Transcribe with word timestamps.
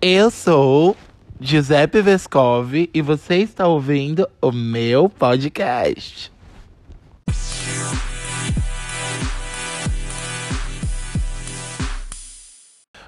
Eu 0.00 0.30
sou 0.30 0.96
Giuseppe 1.40 2.00
Vescovi 2.00 2.88
e 2.94 3.02
você 3.02 3.38
está 3.38 3.66
ouvindo 3.66 4.28
o 4.40 4.52
meu 4.52 5.08
podcast. 5.08 6.30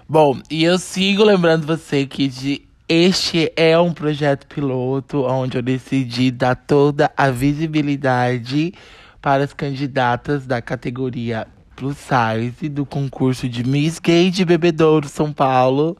Bom, 0.08 0.40
e 0.50 0.64
eu 0.64 0.76
sigo 0.80 1.22
lembrando 1.22 1.64
você 1.64 2.04
que 2.04 2.26
de 2.26 2.62
este 2.88 3.52
é 3.54 3.78
um 3.78 3.92
projeto 3.92 4.48
piloto 4.48 5.22
onde 5.22 5.58
eu 5.58 5.62
decidi 5.62 6.32
dar 6.32 6.56
toda 6.56 7.08
a 7.16 7.30
visibilidade 7.30 8.74
para 9.22 9.44
as 9.44 9.52
candidatas 9.52 10.44
da 10.44 10.60
categoria 10.60 11.46
Plus 11.80 11.96
Size 11.96 12.68
do 12.68 12.84
concurso 12.84 13.48
de 13.48 13.64
Miss 13.64 13.98
Gay 13.98 14.30
de 14.30 14.44
Bebedouro, 14.44 15.08
São 15.08 15.32
Paulo. 15.32 15.96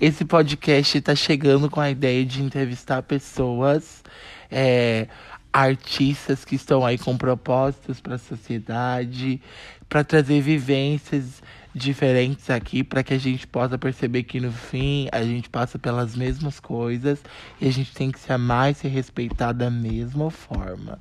Esse 0.00 0.24
podcast 0.24 0.98
está 0.98 1.16
chegando 1.16 1.68
com 1.68 1.80
a 1.80 1.90
ideia 1.90 2.24
de 2.24 2.40
entrevistar 2.40 3.02
pessoas, 3.02 4.04
é, 4.48 5.08
artistas 5.52 6.44
que 6.44 6.54
estão 6.54 6.86
aí 6.86 6.96
com 6.96 7.18
propósitos 7.18 8.00
para 8.00 8.14
a 8.14 8.18
sociedade, 8.18 9.42
para 9.88 10.04
trazer 10.04 10.40
vivências 10.40 11.42
diferentes 11.74 12.48
aqui 12.48 12.84
para 12.84 13.02
que 13.02 13.12
a 13.12 13.18
gente 13.18 13.48
possa 13.48 13.76
perceber 13.76 14.22
que 14.22 14.38
no 14.38 14.52
fim 14.52 15.08
a 15.10 15.24
gente 15.24 15.50
passa 15.50 15.76
pelas 15.76 16.14
mesmas 16.14 16.60
coisas 16.60 17.20
e 17.60 17.66
a 17.66 17.72
gente 17.72 17.92
tem 17.92 18.12
que 18.12 18.20
se 18.20 18.32
amar 18.32 18.70
e 18.70 18.74
se 18.74 18.86
respeitar 18.86 19.52
da 19.52 19.72
mesma 19.72 20.30
forma. 20.30 21.00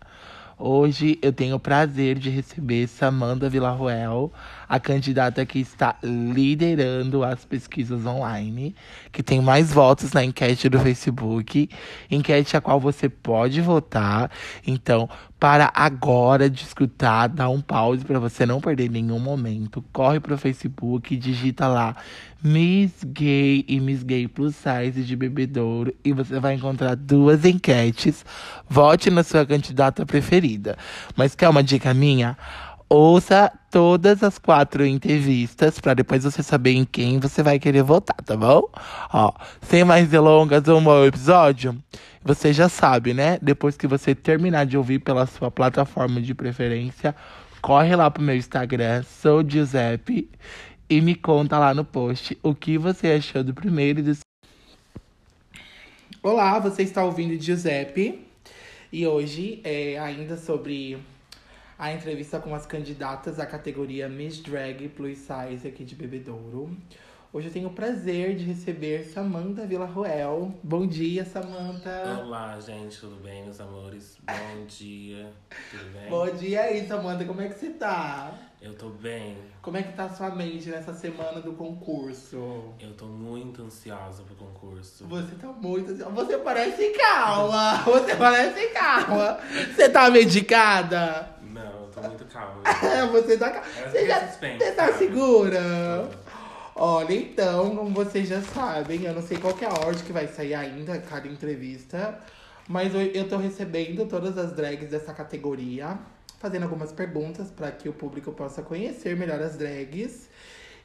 Hoje 0.57 1.19
eu 1.21 1.33
tenho 1.33 1.57
o 1.57 1.59
prazer 1.59 2.17
de 2.17 2.29
receber 2.29 2.87
Samanda 2.87 3.49
Villarroel, 3.49 4.31
a 4.67 4.79
candidata 4.79 5.45
que 5.45 5.59
está 5.59 5.95
liderando 6.03 7.23
as 7.23 7.45
pesquisas 7.45 8.05
online, 8.05 8.75
que 9.11 9.23
tem 9.23 9.41
mais 9.41 9.71
votos 9.71 10.11
na 10.11 10.23
enquete 10.23 10.69
do 10.69 10.79
Facebook, 10.79 11.69
enquete 12.09 12.57
a 12.57 12.61
qual 12.61 12.79
você 12.79 13.07
pode 13.09 13.61
votar. 13.61 14.29
Então, 14.65 15.09
para 15.39 15.71
agora 15.75 16.49
de 16.49 16.63
escutar, 16.63 17.27
dá 17.27 17.49
um 17.49 17.61
pause 17.61 18.03
para 18.03 18.19
você 18.19 18.45
não 18.45 18.61
perder 18.61 18.89
nenhum 18.89 19.19
momento. 19.19 19.83
Corre 19.91 20.19
pro 20.19 20.37
Facebook, 20.37 21.15
digita 21.15 21.67
lá 21.67 21.95
Miss 22.41 23.03
Gay 23.03 23.65
e 23.67 23.79
Miss 23.79 24.03
Gay 24.03 24.27
Plus 24.27 24.55
Size 24.55 25.03
de 25.03 25.15
Bebedouro 25.15 25.93
e 26.03 26.13
você 26.13 26.39
vai 26.39 26.53
encontrar 26.53 26.95
duas 26.95 27.43
enquetes. 27.43 28.23
Vote 28.69 29.09
na 29.09 29.23
sua 29.23 29.45
candidata 29.45 30.05
preferida. 30.05 30.77
Mas 31.15 31.35
quer 31.35 31.49
uma 31.49 31.63
dica 31.63 31.93
minha? 31.93 32.37
Ouça 32.87 33.51
todas 33.71 34.21
as 34.21 34.37
quatro 34.37 34.85
entrevistas 34.85 35.79
para 35.79 35.95
depois 35.95 36.23
você 36.23 36.43
saber 36.43 36.73
em 36.73 36.85
quem 36.85 37.19
você 37.19 37.41
vai 37.41 37.57
querer 37.57 37.81
votar, 37.81 38.15
tá 38.23 38.37
bom? 38.37 38.69
Ó, 39.11 39.33
sem 39.61 39.83
mais 39.83 40.07
delongas, 40.07 40.67
um 40.67 40.83
bom 40.83 41.03
episódio. 41.03 41.75
Você 42.23 42.53
já 42.53 42.69
sabe, 42.69 43.11
né? 43.11 43.39
Depois 43.41 43.75
que 43.75 43.87
você 43.87 44.13
terminar 44.13 44.67
de 44.67 44.77
ouvir 44.77 44.99
pela 44.99 45.25
sua 45.25 45.49
plataforma 45.49 46.21
de 46.21 46.35
preferência, 46.35 47.15
corre 47.59 47.95
lá 47.95 48.11
pro 48.11 48.21
meu 48.21 48.35
Instagram, 48.35 49.01
sou 49.01 49.43
Giuseppe, 49.47 50.29
e 50.87 51.01
me 51.01 51.15
conta 51.15 51.57
lá 51.57 51.73
no 51.73 51.83
post 51.83 52.37
o 52.43 52.53
que 52.53 52.77
você 52.77 53.13
achou 53.13 53.43
do 53.43 53.53
primeiro 53.53 53.99
e 53.99 54.03
do 54.03 54.17
Olá, 56.21 56.59
você 56.59 56.83
está 56.83 57.03
ouvindo 57.03 57.39
Giuseppe. 57.41 58.19
E 58.91 59.05
hoje 59.05 59.59
é 59.63 59.97
ainda 59.99 60.37
sobre 60.37 60.97
a 61.77 61.91
entrevista 61.91 62.39
com 62.39 62.55
as 62.55 62.65
candidatas 62.65 63.39
à 63.39 63.45
categoria 63.45 64.07
Miss 64.07 64.39
Drag 64.39 64.87
Plus 64.89 65.17
Size 65.17 65.67
aqui 65.67 65.83
de 65.83 65.93
Bebedouro. 65.93 66.75
Hoje 67.33 67.47
eu 67.47 67.53
tenho 67.53 67.67
o 67.67 67.73
prazer 67.73 68.33
de 68.37 68.45
receber 68.45 69.03
Samantha 69.03 69.65
Villarroel. 69.65 70.53
Bom 70.63 70.87
dia, 70.87 71.25
Samantha. 71.25 72.21
Olá, 72.23 72.57
gente, 72.61 72.97
tudo 72.97 73.17
bem, 73.17 73.43
meus 73.43 73.59
amores? 73.59 74.17
Bom 74.25 74.65
dia, 74.65 75.33
tudo 75.69 75.91
bem? 75.91 76.09
Bom 76.09 76.33
dia 76.33 76.61
aí, 76.61 76.87
Samantha, 76.87 77.25
como 77.25 77.41
é 77.41 77.49
que 77.49 77.59
você 77.59 77.71
tá? 77.71 78.33
Eu 78.61 78.73
tô 78.73 78.87
bem. 78.87 79.37
Como 79.61 79.75
é 79.75 79.83
que 79.83 79.91
tá 79.93 80.05
a 80.05 80.09
sua 80.09 80.29
mente 80.29 80.69
nessa 80.69 80.93
semana 80.93 81.41
do 81.41 81.53
concurso? 81.53 82.73
Eu 82.79 82.93
tô 82.93 83.05
muito 83.05 83.61
ansiosa 83.63 84.23
pro 84.23 84.33
concurso. 84.35 85.05
Você 85.05 85.35
tá 85.35 85.47
muito 85.49 85.91
ansiosa. 85.91 86.11
Você 86.11 86.37
parece 86.37 86.89
calma. 86.91 87.77
Você 87.85 88.15
parece 88.15 88.67
calma. 88.69 89.37
Você 89.75 89.89
tá 89.89 90.09
medicada? 90.09 91.34
Não, 91.55 91.83
eu 91.83 91.89
tô 91.93 92.01
muito 92.01 92.25
calma. 92.31 92.61
você 93.11 93.37
tá 93.37 93.49
calma. 93.51 93.67
Você, 93.89 94.07
já, 94.07 94.19
você 94.27 94.71
tá 94.73 94.93
segura? 94.93 96.09
Olha, 96.75 97.13
então, 97.13 97.73
como 97.75 97.91
vocês 97.91 98.27
já 98.27 98.41
sabem, 98.41 99.03
eu 99.03 99.13
não 99.13 99.21
sei 99.21 99.37
qual 99.37 99.53
que 99.53 99.63
é 99.63 99.67
a 99.67 99.71
ordem 99.71 100.03
que 100.03 100.11
vai 100.11 100.27
sair 100.27 100.53
ainda, 100.53 100.99
cada 100.99 101.27
entrevista. 101.27 102.19
Mas 102.67 102.93
eu, 102.93 103.01
eu 103.01 103.29
tô 103.29 103.37
recebendo 103.37 104.05
todas 104.07 104.37
as 104.37 104.51
drags 104.53 104.89
dessa 104.89 105.13
categoria, 105.13 105.97
fazendo 106.37 106.63
algumas 106.63 106.91
perguntas 106.91 107.49
para 107.49 107.71
que 107.71 107.87
o 107.87 107.93
público 107.93 108.33
possa 108.33 108.61
conhecer 108.61 109.15
melhor 109.15 109.41
as 109.41 109.55
drags. 109.55 110.29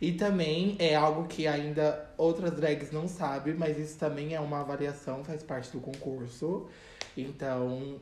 E 0.00 0.12
também 0.12 0.76
é 0.78 0.94
algo 0.94 1.26
que 1.26 1.46
ainda 1.46 2.08
outras 2.16 2.52
drags 2.52 2.90
não 2.90 3.08
sabem, 3.08 3.54
mas 3.54 3.76
isso 3.78 3.98
também 3.98 4.34
é 4.34 4.40
uma 4.40 4.60
avaliação, 4.60 5.24
faz 5.24 5.42
parte 5.42 5.72
do 5.72 5.80
concurso. 5.80 6.68
Então, 7.16 8.00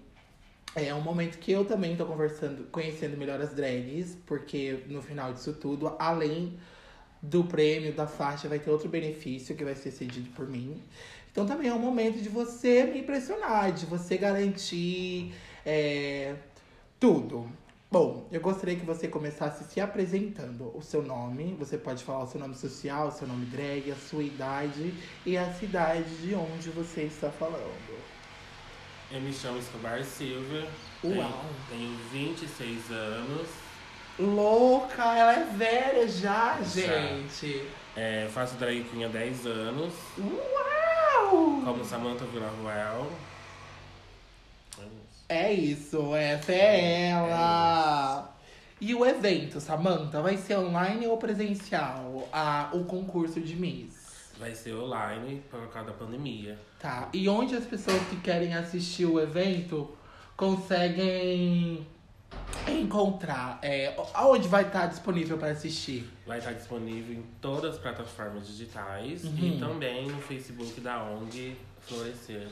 é 0.75 0.95
um 0.95 1.01
momento 1.01 1.39
que 1.39 1.51
eu 1.51 1.65
também 1.65 1.97
tô 1.97 2.05
conversando, 2.06 2.65
conhecendo 2.71 3.17
melhor 3.17 3.41
as 3.41 3.55
drags, 3.55 4.17
porque 4.27 4.84
no 4.87 5.03
final 5.03 5.33
disso 5.33 5.53
tudo, 5.55 5.95
além 5.99 6.59
do 7.23 7.45
prêmio, 7.45 7.93
da 7.93 8.06
faixa, 8.06 8.49
vai 8.49 8.59
ter 8.59 8.71
outro 8.71 8.89
benefício 8.89 9.57
que 9.57 9.65
vai 9.65 9.75
ser 9.75 9.91
cedido 9.91 10.31
por 10.31 10.47
mim. 10.49 10.83
Então 11.31 11.47
também 11.47 11.69
é 11.69 11.75
um 11.75 11.78
momento 11.78 12.21
de 12.21 12.28
você 12.28 12.84
me 12.84 13.01
impressionar, 13.01 13.73
de 13.73 13.87
você 13.87 14.17
garantir 14.17 15.34
é, 15.65 16.37
tudo. 16.99 17.51
Bom, 17.91 18.28
eu 18.31 18.41
gostaria 18.41 18.77
que 18.77 18.84
você 18.84 19.09
começasse 19.09 19.65
se 19.65 19.81
apresentando 19.81 20.77
o 20.77 20.83
seu 20.83 21.03
nome. 21.03 21.57
Você 21.59 21.78
pode 21.78 22.05
falar 22.05 22.25
o 22.25 22.27
seu 22.27 22.39
nome 22.39 22.55
social, 22.55 23.09
o 23.09 23.12
seu 23.12 23.27
nome 23.27 23.47
drag, 23.47 23.91
a 23.91 23.97
sua 23.97 24.23
idade 24.23 24.93
e 25.25 25.39
a 25.39 25.53
cidade 25.55 26.17
de 26.19 26.34
onde 26.34 26.69
você 26.71 27.03
está 27.03 27.31
falando. 27.31 28.18
Eu 29.11 29.21
me 29.23 29.33
chamo 29.33 29.59
Escobar 29.59 30.05
Silva. 30.05 30.67
Uau. 31.03 31.45
Tenho, 31.71 31.97
tenho 32.13 32.37
26 32.37 32.91
anos. 32.91 33.49
Louca, 34.19 35.03
ela 35.17 35.33
é 35.33 35.45
velha 35.45 36.09
já, 36.09 36.61
Já. 36.61 36.83
gente. 36.83 37.65
É, 37.97 38.29
faço 38.31 38.57
drag 38.57 38.85
queen 38.85 39.05
há 39.05 39.09
10 39.09 39.47
anos. 39.47 39.95
Uau! 40.19 41.63
Como 41.65 41.85
Samantha 41.85 42.25
Villarroel. 42.27 43.11
É 44.79 44.83
isso. 44.83 45.25
É 45.29 45.53
isso, 45.53 46.15
essa 46.15 46.53
é 46.53 47.09
ela. 47.11 48.35
E 48.81 48.95
o 48.95 49.07
evento, 49.07 49.61
Samantha, 49.61 50.21
vai 50.21 50.37
ser 50.37 50.59
online 50.59 51.07
ou 51.07 51.17
presencial? 51.17 52.29
A, 52.33 52.71
o 52.73 52.85
concurso 52.85 53.41
de 53.41 53.57
Miss. 53.57 53.97
Vai 54.39 54.55
ser 54.55 54.75
online 54.75 55.43
por 55.51 55.67
causa 55.69 55.91
da 55.91 55.97
pandemia. 55.97 56.59
Tá. 56.78 57.09
E 57.12 57.28
onde 57.28 57.56
as 57.56 57.65
pessoas 57.65 58.00
que 58.09 58.16
querem 58.16 58.55
assistir 58.55 59.05
o 59.06 59.19
evento 59.21 59.91
conseguem 60.37 61.87
encontrar? 62.69 63.59
É, 63.62 63.94
aonde 64.15 64.49
vai 64.49 64.65
estar 64.66 64.87
disponível 64.87 65.37
para 65.39 65.49
assistir? 65.50 66.09
Vai 66.27 66.39
estar 66.39 66.53
disponível 66.53 67.16
em 67.16 67.22
todas 67.41 67.75
as 67.75 67.81
plataformas 67.81 68.47
digitais 68.47 69.25
Uhum. 69.25 69.37
e 69.39 69.59
também 69.59 70.06
no 70.06 70.21
Facebook 70.21 70.81
da 70.81 71.03
ONG 71.03 71.56
Florescer. 71.81 72.49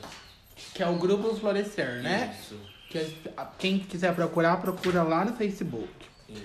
Que 0.73 0.83
é 0.83 0.87
o 0.87 0.95
Grupo 0.97 1.33
Florescer, 1.35 2.01
né? 2.01 2.35
Isso. 2.39 2.59
Que 2.89 3.15
quem 3.59 3.79
quiser 3.79 4.13
procurar, 4.15 4.57
procura 4.57 5.03
lá 5.03 5.23
no 5.25 5.33
Facebook. 5.35 5.87
isso. 6.27 6.43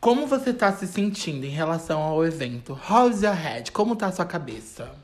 Como 0.00 0.26
você 0.26 0.52
tá 0.52 0.72
se 0.72 0.86
sentindo 0.86 1.44
em 1.46 1.50
relação 1.50 2.00
ao 2.02 2.24
evento? 2.24 2.78
How's 2.88 3.22
your 3.22 3.34
head? 3.34 3.72
Como 3.72 3.96
tá 3.96 4.06
a 4.08 4.12
sua 4.12 4.24
cabeça? 4.24 4.94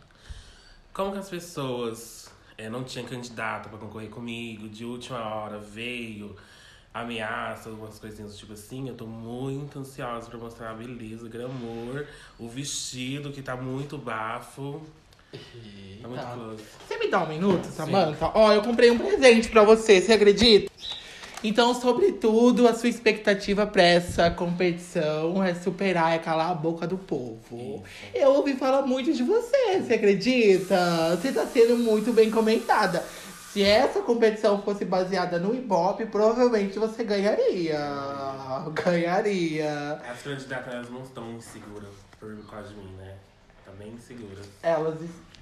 Como 0.93 1.13
que 1.13 1.19
as 1.19 1.31
pessoas 1.31 2.31
eh, 2.59 2.69
não 2.69 2.85
tinham 2.85 3.07
candidato 3.07 3.71
pra 3.71 3.79
concorrer 3.79 4.11
comigo, 4.11 4.69
de 4.69 4.85
última 4.85 5.19
hora 5.35 5.59
veio 5.59 6.37
ameaça, 6.93 7.71
algumas 7.71 7.99
coisinhas 7.99 8.33
do 8.33 8.39
tipo 8.39 8.53
assim, 8.53 8.89
eu 8.89 8.95
tô 8.95 9.07
muito 9.07 9.79
ansiosa 9.79 10.29
pra 10.29 10.39
mostrar 10.39 10.71
a 10.71 10.75
beleza, 10.75 11.25
o 11.25 11.31
glamour, 11.31 12.05
o 12.39 12.47
vestido 12.47 13.33
que 13.33 13.41
tá 13.41 13.57
muito 13.57 13.97
bafo. 13.97 14.83
Tá 16.03 16.09
muito 16.09 16.27
close. 16.35 16.65
Você 16.87 16.99
me 16.99 17.09
dá 17.09 17.23
um 17.23 17.29
minuto, 17.29 17.65
Samantha? 17.65 18.31
Ó, 18.35 18.53
eu 18.53 18.61
comprei 18.61 18.91
um 18.91 18.99
presente 18.99 19.49
pra 19.49 19.65
você, 19.65 19.99
você 19.99 20.13
acredita? 20.13 20.71
Então, 21.45 21.75
sobretudo, 21.75 22.69
a 22.69 22.75
sua 22.75 22.89
expectativa 22.89 23.67
pra 23.67 23.83
essa 23.83 24.31
competição 24.31 25.43
é 25.43 25.55
superar, 25.55 26.15
é 26.15 26.19
calar 26.19 26.51
a 26.51 26.55
boca 26.55 26.87
do 26.87 26.97
povo. 26.97 27.83
Eu 28.15 28.31
ouvi 28.35 28.55
falar 28.55 28.83
muito 28.83 29.13
de 29.13 29.25
você, 29.25 29.81
você 29.81 29.95
acredita? 29.95 31.17
Você 31.17 31.33
tá 31.33 31.45
sendo 31.47 31.77
muito 31.77 32.13
bem 32.13 32.31
comentada. 32.31 33.05
Se 33.53 33.63
essa 33.63 34.01
competição 34.01 34.63
fosse 34.63 34.85
baseada 34.85 35.39
no 35.39 35.53
Ibope, 35.55 36.07
provavelmente 36.07 36.79
você 36.79 37.03
ganharia. 37.03 37.79
Ganharia. 38.73 40.01
As 40.09 40.23
candidatas 40.23 40.89
não 40.91 41.03
estão 41.03 41.41
seguras 41.41 41.91
por 42.21 42.35
causa 42.49 42.69
de 42.69 42.77
mim, 42.77 42.95
né? 42.97 43.15
Tá 43.67 43.73
bem 43.73 43.99
seguras. 43.99 44.47
Elas. 44.63 44.95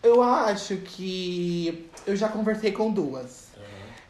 Eu 0.03 0.23
acho 0.23 0.79
que. 0.79 1.89
Eu 2.07 2.17
já 2.17 2.29
conversei 2.29 2.73
com 2.73 2.91
duas. 2.91 3.50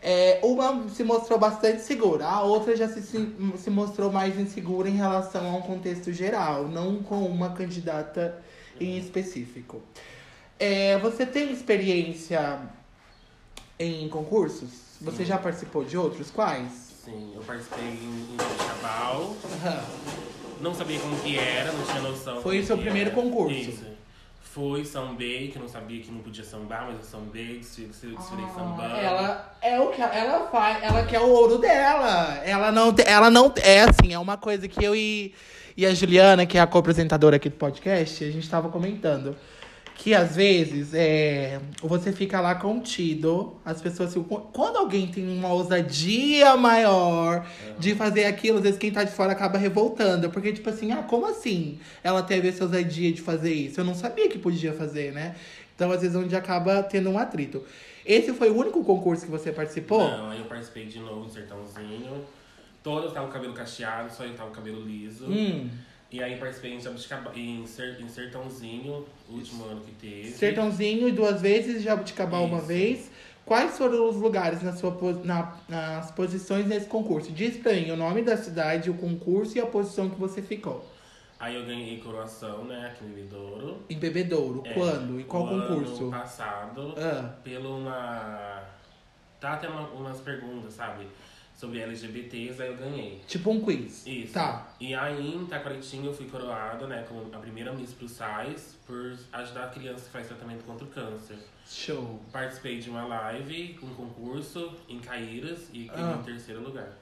Uhum. 0.03 0.11
É, 0.11 0.41
uma 0.43 0.89
se 0.89 1.05
mostrou 1.05 1.39
bastante 1.39 1.83
segura, 1.83 2.27
a 2.27 2.43
outra 2.43 2.75
já 2.75 2.89
se, 2.89 3.03
se, 3.03 3.71
mostrou 3.71 4.11
mais 4.11 4.39
insegura 4.39 4.89
em 4.89 4.97
relação 4.97 5.47
a 5.47 5.57
um 5.57 5.63
contexto 5.63 6.13
geral, 6.13 6.67
não 6.69 7.03
com 7.03 7.25
uma 7.25 7.51
candidata 7.51 8.43
em 8.81 8.99
específico. 8.99 9.83
É, 10.59 10.99
você 10.99 11.27
tem 11.27 11.53
experiência 11.53 12.61
em 13.79 14.09
concursos? 14.09 14.71
Você 15.01 15.19
Sim. 15.19 15.25
já 15.25 15.39
participou 15.39 15.85
de 15.85 15.97
outros? 15.97 16.31
Quais? 16.31 16.91
Sim, 17.05 17.33
eu 17.35 17.43
participei 17.43 17.85
em, 17.85 18.35
em 18.35 18.37
Jabuticabal. 18.39 19.37
Não 20.61 20.75
sabia 20.75 21.01
como 21.01 21.19
que 21.21 21.39
era, 21.39 21.73
não 21.73 21.85
tinha 21.87 22.03
noção. 22.03 22.43
Foi 22.43 22.59
o 22.59 22.67
seu 22.67 22.77
primeiro 22.77 23.11
era. 23.11 23.19
concurso? 23.19 23.55
Isso. 23.55 24.00
Fui 24.53 24.85
sambei, 24.85 25.49
que 25.49 25.57
eu 25.57 25.63
não 25.63 25.69
sabia 25.69 26.01
que 26.03 26.11
não 26.11 26.19
podia 26.21 26.43
sambar, 26.43 26.87
mas 26.87 26.97
eu 26.97 27.05
sambei, 27.05 27.59
desfilei, 27.59 28.17
desfilei 28.17 28.45
sambando. 28.53 28.97
Ela 28.97 29.55
é 29.63 29.79
o 29.81 29.89
que 29.91 30.03
ela 30.03 30.49
faz, 30.51 30.83
ela 30.83 31.05
quer 31.05 31.21
o 31.21 31.29
ouro 31.29 31.59
dela. 31.59 32.41
Ela 32.45 32.73
não, 32.73 32.93
te- 32.93 33.05
ela 33.07 33.31
não 33.31 33.53
é 33.63 33.83
assim, 33.83 34.13
é 34.13 34.19
uma 34.19 34.37
coisa 34.37 34.67
que 34.67 34.85
eu 34.85 34.97
e, 34.97 35.33
e 35.77 35.87
a 35.87 35.95
Juliana, 35.95 36.47
que 36.47 36.59
é 36.59 36.61
a 36.61 36.67
co-apresentadora 36.67 37.37
aqui 37.37 37.49
do 37.49 37.55
podcast, 37.57 38.25
a 38.25 38.31
gente 38.33 38.51
tava 38.51 38.69
comentando. 38.71 39.37
Que 40.03 40.15
às 40.15 40.35
vezes 40.35 40.95
é, 40.95 41.61
você 41.83 42.11
fica 42.11 42.41
lá 42.41 42.55
contido, 42.55 43.61
as 43.63 43.83
pessoas 43.83 44.15
ficam. 44.15 44.49
Quando 44.51 44.79
alguém 44.79 45.09
tem 45.09 45.29
uma 45.29 45.53
ousadia 45.53 46.57
maior 46.57 47.47
de 47.79 47.95
fazer 47.95 48.25
aquilo, 48.25 48.57
às 48.57 48.63
vezes 48.63 48.79
quem 48.79 48.91
tá 48.91 49.05
de 49.05 49.13
fora 49.13 49.33
acaba 49.33 49.59
revoltando. 49.59 50.31
Porque, 50.31 50.55
tipo 50.55 50.71
assim, 50.71 50.91
ah, 50.91 51.03
como 51.03 51.27
assim 51.27 51.79
ela 52.03 52.23
teve 52.23 52.49
essa 52.49 52.65
ousadia 52.65 53.13
de 53.13 53.21
fazer 53.21 53.53
isso? 53.53 53.79
Eu 53.79 53.85
não 53.85 53.95
sabia 53.95 54.27
que 54.27 54.39
podia 54.39 54.73
fazer, 54.73 55.13
né? 55.13 55.37
Então, 55.77 55.93
às 55.93 56.01
vezes, 56.01 56.17
onde 56.17 56.35
acaba 56.35 56.83
tendo 56.83 57.11
um 57.11 57.19
atrito. 57.19 57.63
Esse 58.03 58.33
foi 58.33 58.49
o 58.49 58.57
único 58.57 58.83
concurso 58.83 59.27
que 59.27 59.31
você 59.31 59.53
participou? 59.53 60.09
Não, 60.09 60.31
aí 60.31 60.39
eu 60.39 60.47
participei 60.47 60.87
de 60.87 60.99
novo 60.99 61.25
no 61.25 61.29
Sertãozinho. 61.29 62.25
Todas 62.83 63.09
estavam 63.09 63.29
com 63.29 63.35
o 63.35 63.35
cabelo 63.35 63.53
cacheado, 63.53 64.11
só 64.11 64.25
eu 64.25 64.33
tava 64.33 64.49
com 64.49 64.55
o 64.55 64.57
cabelo 64.57 64.81
liso. 64.81 65.27
Hum. 65.27 65.69
E 66.13 66.23
aí 66.23 66.37
participei 66.37 66.75
em, 66.75 66.81
Jabuticaba, 66.81 67.33
em, 67.37 67.65
Ser, 67.67 68.01
em 68.01 68.09
Sertãozinho, 68.09 69.07
o 69.29 69.35
último 69.35 69.65
ano 69.65 69.81
que 69.81 69.93
teve. 69.93 70.31
Sertãozinho 70.31 71.09
e 71.09 71.13
duas 71.13 71.41
vezes, 71.41 71.83
Jabuticabal 71.83 72.45
uma 72.45 72.59
Isso. 72.59 72.67
vez. 72.67 73.11
Quais 73.47 73.77
foram 73.79 74.09
os 74.09 74.17
lugares 74.17 74.63
na 74.63 74.73
sua, 74.73 74.97
na, 75.25 75.57
nas 75.69 76.11
posições 76.11 76.67
nesse 76.67 76.87
concurso? 76.87 77.33
Diz 77.33 77.57
pra 77.57 77.73
mim 77.73 77.91
o 77.91 77.97
nome 77.97 78.23
da 78.23 78.37
cidade, 78.37 78.91
o 78.91 78.95
concurso 78.95 79.57
e 79.57 79.61
a 79.61 79.67
posição 79.67 80.11
que 80.11 80.19
você 80.19 80.43
ficou. 80.43 80.85
Aí 81.39 81.55
eu 81.55 81.65
ganhei 81.65 81.99
coroação, 82.01 82.65
né, 82.65 82.89
aqui 82.89 83.03
no 83.03 83.15
Bebedouro. 83.15 83.83
Em 83.89 83.99
Bebedouro. 83.99 84.63
É, 84.67 84.75
Quando? 84.75 85.19
E 85.19 85.25
qual 85.25 85.49
concurso? 85.49 86.03
Ano 86.03 86.11
passado, 86.11 86.95
Ah, 86.99 87.35
pela 87.43 87.69
uma. 87.69 88.63
Tá 89.41 89.55
até 89.55 89.69
uma, 89.69 89.89
umas 89.89 90.21
perguntas, 90.21 90.75
sabe? 90.75 91.07
Sobre 91.61 91.79
LGBTs, 91.81 92.63
aí 92.63 92.69
eu 92.71 92.77
ganhei. 92.79 93.21
tipo 93.29 93.51
um 93.51 93.61
quiz. 93.61 94.07
Isso. 94.07 94.33
Tá. 94.33 94.73
E 94.81 94.95
aí, 94.95 95.35
em 95.35 95.45
Taquaritinga, 95.45 96.07
eu 96.07 96.15
fui 96.15 96.25
coroada, 96.27 96.87
né, 96.87 97.05
como 97.07 97.27
a 97.35 97.39
primeira 97.39 97.71
Miss 97.75 97.93
Plus 97.93 98.13
Size, 98.13 98.77
por 98.87 99.15
ajudar 99.31 99.65
a 99.65 99.69
criança 99.69 100.07
que 100.07 100.11
faz 100.11 100.27
tratamento 100.27 100.65
contra 100.65 100.87
o 100.87 100.89
câncer. 100.89 101.37
Show. 101.69 102.19
Participei 102.33 102.79
de 102.79 102.89
uma 102.89 103.05
live, 103.05 103.79
um 103.83 103.93
concurso 103.95 104.73
em 104.89 104.99
Caíras 105.01 105.69
e 105.75 105.83
fiquei 105.85 106.03
Ah. 106.03 106.17
em 106.19 106.25
terceiro 106.25 106.63
lugar. 106.63 106.93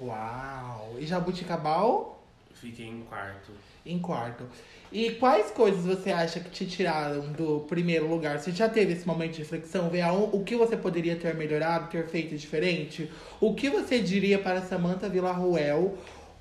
Uau. 0.00 0.96
E 0.98 1.06
Jabuticabal? 1.06 2.21
Fiquei 2.54 2.86
em 2.86 3.02
quarto. 3.02 3.52
Em 3.84 3.98
quarto. 3.98 4.44
E 4.90 5.12
quais 5.12 5.50
coisas 5.50 5.84
você 5.84 6.12
acha 6.12 6.38
que 6.38 6.50
te 6.50 6.66
tiraram 6.66 7.32
do 7.32 7.60
primeiro 7.60 8.06
lugar? 8.06 8.38
Você 8.38 8.52
já 8.52 8.68
teve 8.68 8.92
esse 8.92 9.06
momento 9.06 9.32
de 9.32 9.38
reflexão? 9.38 9.88
Ver 9.88 10.04
o 10.10 10.44
que 10.44 10.54
você 10.54 10.76
poderia 10.76 11.16
ter 11.16 11.34
melhorado, 11.34 11.88
ter 11.88 12.06
feito 12.06 12.36
diferente? 12.36 13.10
O 13.40 13.54
que 13.54 13.70
você 13.70 14.00
diria 14.00 14.38
para 14.38 14.60
Samantha 14.62 15.08
Villarruel 15.08 15.96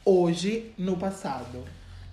hoje, 0.05 0.73
no 0.77 0.97
passado? 0.97 1.63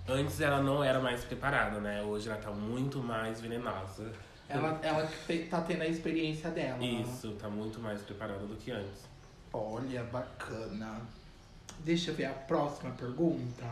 Antes 0.07 0.39
ela 0.41 0.61
não 0.61 0.83
era 0.83 0.99
mais 0.99 1.23
preparada, 1.23 1.79
né? 1.79 2.01
Hoje 2.01 2.29
ela 2.29 2.39
tá 2.39 2.51
muito 2.51 2.99
mais 2.99 3.41
venenosa. 3.41 4.11
Ela, 4.47 4.79
ela 4.81 5.07
tá 5.49 5.61
tendo 5.61 5.83
a 5.83 5.87
experiência 5.87 6.49
dela. 6.49 6.83
Isso, 6.83 7.33
tá 7.33 7.47
muito 7.47 7.79
mais 7.79 8.01
preparada 8.01 8.47
do 8.47 8.55
que 8.55 8.71
antes. 8.71 9.07
Olha, 9.53 10.03
bacana. 10.05 11.01
Deixa 11.83 12.11
eu 12.11 12.15
ver 12.15 12.25
a 12.25 12.33
próxima 12.33 12.91
pergunta. 12.91 13.65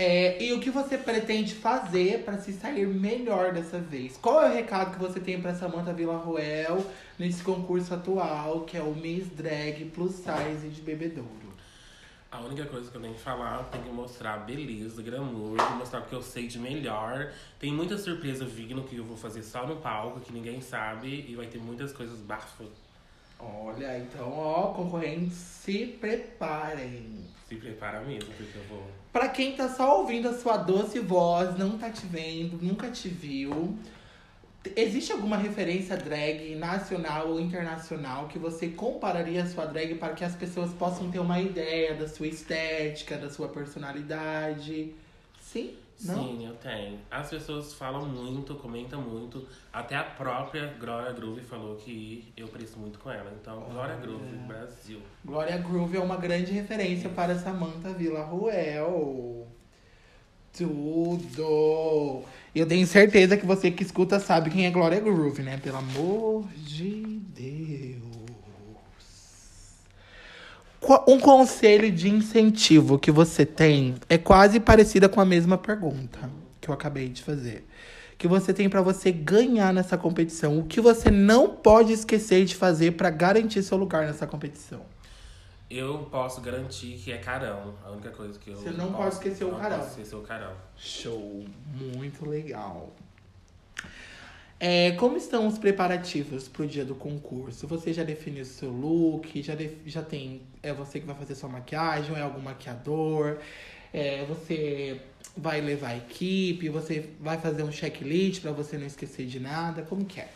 É, 0.00 0.40
e 0.40 0.52
o 0.52 0.60
que 0.60 0.70
você 0.70 0.96
pretende 0.96 1.54
fazer 1.56 2.22
para 2.24 2.38
se 2.38 2.52
sair 2.52 2.86
melhor 2.86 3.52
dessa 3.52 3.80
vez? 3.80 4.16
Qual 4.16 4.40
é 4.40 4.48
o 4.48 4.54
recado 4.54 4.92
que 4.92 4.98
você 4.98 5.18
tem 5.18 5.42
para 5.42 5.56
Samantha 5.56 5.92
Villarroel 5.92 6.86
nesse 7.18 7.42
concurso 7.42 7.92
atual, 7.92 8.60
que 8.60 8.76
é 8.76 8.80
o 8.80 8.94
Miss 8.94 9.26
Drag 9.26 9.84
Plus 9.86 10.14
Size 10.14 10.68
de 10.68 10.80
Bebedouro? 10.82 11.48
A 12.30 12.40
única 12.40 12.64
coisa 12.66 12.88
que 12.90 12.96
eu 12.96 13.00
tenho 13.00 13.14
que 13.14 13.20
falar, 13.20 13.64
tem 13.64 13.82
que 13.82 13.88
mostrar 13.88 14.36
beleza, 14.38 15.02
glamour, 15.02 15.56
mostrar 15.76 16.00
o 16.00 16.04
que 16.04 16.12
eu 16.12 16.22
sei 16.22 16.46
de 16.46 16.60
melhor. 16.60 17.32
Tem 17.58 17.72
muita 17.72 17.98
surpresa 17.98 18.44
vindo 18.44 18.84
que 18.84 18.96
eu 18.96 19.04
vou 19.04 19.16
fazer 19.16 19.42
só 19.42 19.66
no 19.66 19.76
palco, 19.76 20.20
que 20.20 20.32
ninguém 20.32 20.60
sabe, 20.60 21.24
e 21.28 21.34
vai 21.34 21.46
ter 21.46 21.58
muitas 21.58 21.92
coisas 21.92 22.20
bafas. 22.20 22.68
Olha, 23.38 23.98
então, 23.98 24.32
ó, 24.32 24.72
concorrentes, 24.72 25.34
se 25.34 25.86
preparem. 26.00 27.24
Se 27.48 27.54
prepara 27.54 28.00
mesmo, 28.00 28.30
porque 28.34 28.58
eu 28.58 28.64
vou. 28.64 28.82
Pra 29.12 29.28
quem 29.28 29.56
tá 29.56 29.68
só 29.68 30.00
ouvindo 30.00 30.28
a 30.28 30.36
sua 30.36 30.56
doce 30.56 30.98
voz, 31.00 31.56
não 31.56 31.78
tá 31.78 31.90
te 31.90 32.04
vendo, 32.06 32.58
nunca 32.60 32.90
te 32.90 33.08
viu, 33.08 33.78
existe 34.76 35.12
alguma 35.12 35.36
referência 35.36 35.96
drag 35.96 36.54
nacional 36.56 37.28
ou 37.28 37.40
internacional 37.40 38.28
que 38.28 38.38
você 38.38 38.68
compararia 38.68 39.42
a 39.42 39.46
sua 39.46 39.64
drag 39.66 39.94
para 39.94 40.14
que 40.14 40.24
as 40.24 40.34
pessoas 40.34 40.72
possam 40.72 41.10
ter 41.10 41.18
uma 41.18 41.40
ideia 41.40 41.94
da 41.94 42.08
sua 42.08 42.26
estética, 42.26 43.16
da 43.16 43.30
sua 43.30 43.48
personalidade? 43.48 44.92
Sim? 45.40 45.76
Não? 46.04 46.14
Sim, 46.14 46.46
eu 46.46 46.54
tenho. 46.54 46.98
As 47.10 47.28
pessoas 47.28 47.74
falam 47.74 48.06
muito, 48.06 48.54
comentam 48.54 49.02
muito. 49.02 49.46
Até 49.72 49.96
a 49.96 50.04
própria 50.04 50.72
Glória 50.78 51.12
Groove 51.12 51.40
falou 51.40 51.74
que 51.74 52.32
eu 52.36 52.46
pareço 52.48 52.78
muito 52.78 52.98
com 53.00 53.10
ela. 53.10 53.32
Então, 53.40 53.60
Glória 53.70 53.96
Groove, 53.96 54.36
Brasil. 54.46 55.00
Glória 55.24 55.58
Groove 55.58 55.96
é 55.96 56.00
uma 56.00 56.16
grande 56.16 56.52
referência 56.52 57.08
para 57.10 57.36
Samantha 57.36 57.92
Villarruel. 57.92 59.48
Tudo! 60.56 62.22
Eu 62.54 62.66
tenho 62.66 62.86
certeza 62.86 63.36
que 63.36 63.44
você 63.44 63.70
que 63.70 63.82
escuta 63.82 64.20
sabe 64.20 64.50
quem 64.50 64.66
é 64.66 64.70
Glória 64.70 65.00
Groove, 65.00 65.42
né? 65.42 65.56
Pelo 65.58 65.78
amor 65.78 66.46
de 66.56 67.20
Deus. 67.34 68.17
Um 71.06 71.18
conselho 71.18 71.90
de 71.90 72.08
incentivo 72.08 72.98
que 72.98 73.10
você 73.10 73.44
tem 73.44 73.96
é 74.08 74.16
quase 74.16 74.60
parecida 74.60 75.08
com 75.08 75.20
a 75.20 75.24
mesma 75.24 75.58
pergunta 75.58 76.30
que 76.60 76.68
eu 76.68 76.74
acabei 76.74 77.08
de 77.08 77.22
fazer. 77.22 77.66
Que 78.16 78.28
você 78.28 78.52
tem 78.52 78.68
pra 78.68 78.80
você 78.82 79.12
ganhar 79.12 79.72
nessa 79.72 79.96
competição. 79.96 80.58
O 80.58 80.64
que 80.64 80.80
você 80.80 81.10
não 81.10 81.48
pode 81.48 81.92
esquecer 81.92 82.44
de 82.44 82.54
fazer 82.54 82.92
pra 82.92 83.10
garantir 83.10 83.62
seu 83.62 83.76
lugar 83.76 84.06
nessa 84.06 84.26
competição. 84.26 84.82
Eu 85.70 86.08
posso 86.10 86.40
garantir 86.40 86.98
que 86.98 87.12
é 87.12 87.18
carão. 87.18 87.74
A 87.84 87.90
única 87.90 88.10
coisa 88.10 88.38
que 88.38 88.50
eu. 88.50 88.56
Você 88.56 88.70
não 88.70 88.92
posso, 88.92 88.96
pode 88.96 89.14
esquecer 89.14 89.44
o 89.44 89.54
carão. 89.54 89.78
Posso 89.78 89.90
esquecer 89.90 90.16
o 90.16 90.22
carão. 90.22 90.52
Show, 90.76 91.44
muito 91.96 92.28
legal. 92.28 92.94
É, 94.60 94.90
como 94.92 95.16
estão 95.16 95.46
os 95.46 95.56
preparativos 95.56 96.48
pro 96.48 96.66
dia 96.66 96.84
do 96.84 96.94
concurso? 96.94 97.66
Você 97.68 97.92
já 97.92 98.02
definiu 98.02 98.42
o 98.42 98.46
seu 98.46 98.70
look? 98.70 99.40
Já, 99.42 99.54
já 99.86 100.02
tem. 100.02 100.42
É 100.62 100.72
você 100.72 100.98
que 100.98 101.06
vai 101.06 101.14
fazer 101.14 101.34
sua 101.36 101.48
maquiagem? 101.48 102.16
É 102.16 102.22
algum 102.22 102.40
maquiador? 102.40 103.38
É, 103.92 104.24
você 104.24 105.00
vai 105.36 105.60
levar 105.60 105.90
a 105.90 105.96
equipe? 105.96 106.68
Você 106.68 107.08
vai 107.20 107.38
fazer 107.38 107.62
um 107.62 107.70
checklist 107.70 108.42
pra 108.42 108.50
você 108.50 108.76
não 108.76 108.86
esquecer 108.86 109.26
de 109.26 109.38
nada? 109.38 109.82
Como 109.82 110.04
que 110.04 110.20
é? 110.20 110.28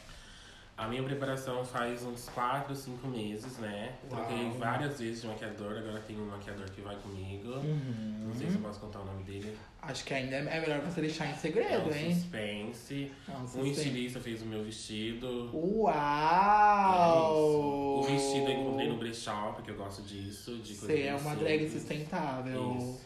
A 0.83 0.89
minha 0.89 1.03
preparação 1.05 1.65
faz 1.65 2.03
uns 2.03 2.29
4, 2.31 2.75
5 2.75 3.07
meses, 3.07 3.57
né? 3.59 3.95
Uau. 4.11 4.25
Troquei 4.27 4.51
várias 4.59 4.99
vezes 4.99 5.23
de 5.23 5.29
maquiador, 5.29 5.79
agora 5.79 6.01
tem 6.01 6.19
um 6.21 6.27
maquiador 6.27 6.69
que 6.71 6.81
vai 6.81 6.97
comigo. 6.97 7.51
Uhum. 7.53 8.25
Não 8.27 8.35
sei 8.35 8.49
se 8.51 8.57
eu 8.57 8.61
posso 8.63 8.81
contar 8.81 8.99
o 8.99 9.05
nome 9.05 9.23
dele. 9.23 9.57
Acho 9.81 10.05
que 10.05 10.13
ainda 10.13 10.37
é 10.37 10.61
melhor 10.61 10.81
você 10.81 11.01
deixar 11.01 11.27
em 11.27 11.31
É 11.31 11.35
segredo, 11.35 11.89
um 11.89 11.95
hein? 11.95 12.13
suspense. 12.15 13.13
É 13.29 13.33
um 13.33 13.43
Um 13.43 13.47
suspense. 13.47 13.71
estilista 13.81 14.21
fez 14.21 14.43
o 14.43 14.47
meu 14.47 14.65
vestido. 14.65 15.51
Uau! 15.55 15.95
É. 15.95 18.01
O 18.01 18.03
vestido 18.03 18.51
eu 18.51 18.61
encontrei 18.61 18.89
no 18.89 18.97
brechó, 18.97 19.53
porque 19.55 19.71
eu 19.71 19.77
gosto 19.77 20.03
disso. 20.03 20.57
De 20.59 20.75
Você 20.75 21.03
é 21.03 21.15
uma 21.15 21.37
drag 21.37 21.69
sustentável. 21.71 22.77
Isso. 22.79 23.01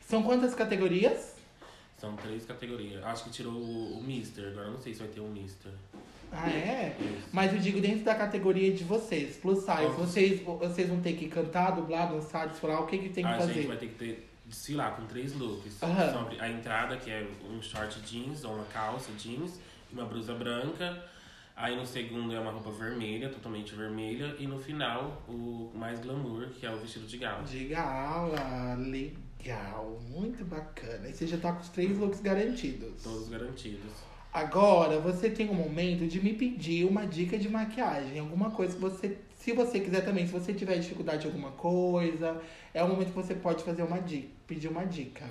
São 0.00 0.22
quantas 0.22 0.54
categorias? 0.54 1.34
São 1.96 2.14
três 2.14 2.46
categorias. 2.46 3.02
Acho 3.04 3.24
que 3.24 3.30
tirou 3.30 3.54
o, 3.54 3.98
o 3.98 4.02
Mister, 4.04 4.46
agora 4.52 4.68
eu 4.68 4.72
não 4.74 4.80
sei 4.80 4.94
se 4.94 5.00
vai 5.00 5.08
ter 5.08 5.20
um 5.20 5.28
Mister. 5.30 5.72
Ah, 6.30 6.50
é? 6.50 6.96
Mas 7.32 7.52
eu 7.52 7.58
digo 7.58 7.80
dentro 7.80 8.04
da 8.04 8.14
categoria 8.14 8.72
de 8.72 8.84
vocês, 8.84 9.36
plus 9.36 9.58
size. 9.58 9.92
Vocês, 9.96 10.40
vocês 10.42 10.88
vão 10.88 11.00
ter 11.00 11.14
que 11.14 11.28
cantar, 11.28 11.72
dublar, 11.72 12.12
dançar, 12.12 12.48
desfilar, 12.48 12.82
o 12.82 12.86
que 12.86 12.98
que 12.98 13.08
tem 13.08 13.24
que 13.24 13.30
a 13.30 13.38
fazer? 13.38 13.54
gente 13.54 13.66
vai 13.66 13.76
ter 13.76 13.88
que 13.88 13.94
ter 13.94 14.28
desfilar 14.46 14.96
com 14.96 15.06
três 15.06 15.34
looks. 15.34 15.82
Aham. 15.82 16.12
Sobre 16.12 16.40
a 16.40 16.48
entrada, 16.48 16.96
que 16.96 17.10
é 17.10 17.26
um 17.50 17.60
short 17.60 18.00
jeans 18.00 18.44
ou 18.44 18.54
uma 18.54 18.64
calça 18.64 19.10
jeans 19.18 19.60
uma 19.92 20.04
blusa 20.04 20.34
branca. 20.34 21.02
Aí 21.56 21.76
no 21.76 21.84
segundo 21.84 22.32
é 22.32 22.38
uma 22.38 22.52
roupa 22.52 22.70
vermelha, 22.70 23.28
totalmente 23.28 23.74
vermelha. 23.74 24.36
E 24.38 24.46
no 24.46 24.60
final, 24.60 25.22
o 25.28 25.72
mais 25.74 25.98
glamour, 25.98 26.50
que 26.50 26.64
é 26.64 26.70
o 26.70 26.78
vestido 26.78 27.06
de 27.06 27.18
gala. 27.18 27.42
De 27.42 27.64
gala, 27.64 28.74
legal, 28.76 30.00
muito 30.08 30.44
bacana. 30.44 31.08
E 31.08 31.12
você 31.12 31.26
já 31.26 31.36
tá 31.36 31.52
com 31.52 31.60
os 31.60 31.68
três 31.70 31.98
looks 31.98 32.20
garantidos. 32.20 33.02
Todos 33.02 33.28
garantidos. 33.28 33.90
Agora, 34.38 35.00
você 35.00 35.28
tem 35.28 35.50
um 35.50 35.54
momento 35.54 36.06
de 36.06 36.20
me 36.20 36.32
pedir 36.32 36.84
uma 36.84 37.04
dica 37.04 37.36
de 37.36 37.48
maquiagem, 37.48 38.20
alguma 38.20 38.52
coisa 38.52 38.72
que 38.72 38.80
você, 38.80 39.18
se 39.34 39.52
você 39.52 39.80
quiser 39.80 40.04
também, 40.04 40.26
se 40.26 40.32
você 40.32 40.54
tiver 40.54 40.78
dificuldade 40.78 41.26
em 41.26 41.30
alguma 41.30 41.50
coisa, 41.50 42.40
é 42.72 42.80
o 42.84 42.88
momento 42.88 43.08
que 43.08 43.16
você 43.16 43.34
pode 43.34 43.64
fazer 43.64 43.82
uma 43.82 43.98
dica, 43.98 44.28
pedir 44.46 44.68
uma 44.68 44.84
dica. 44.84 45.28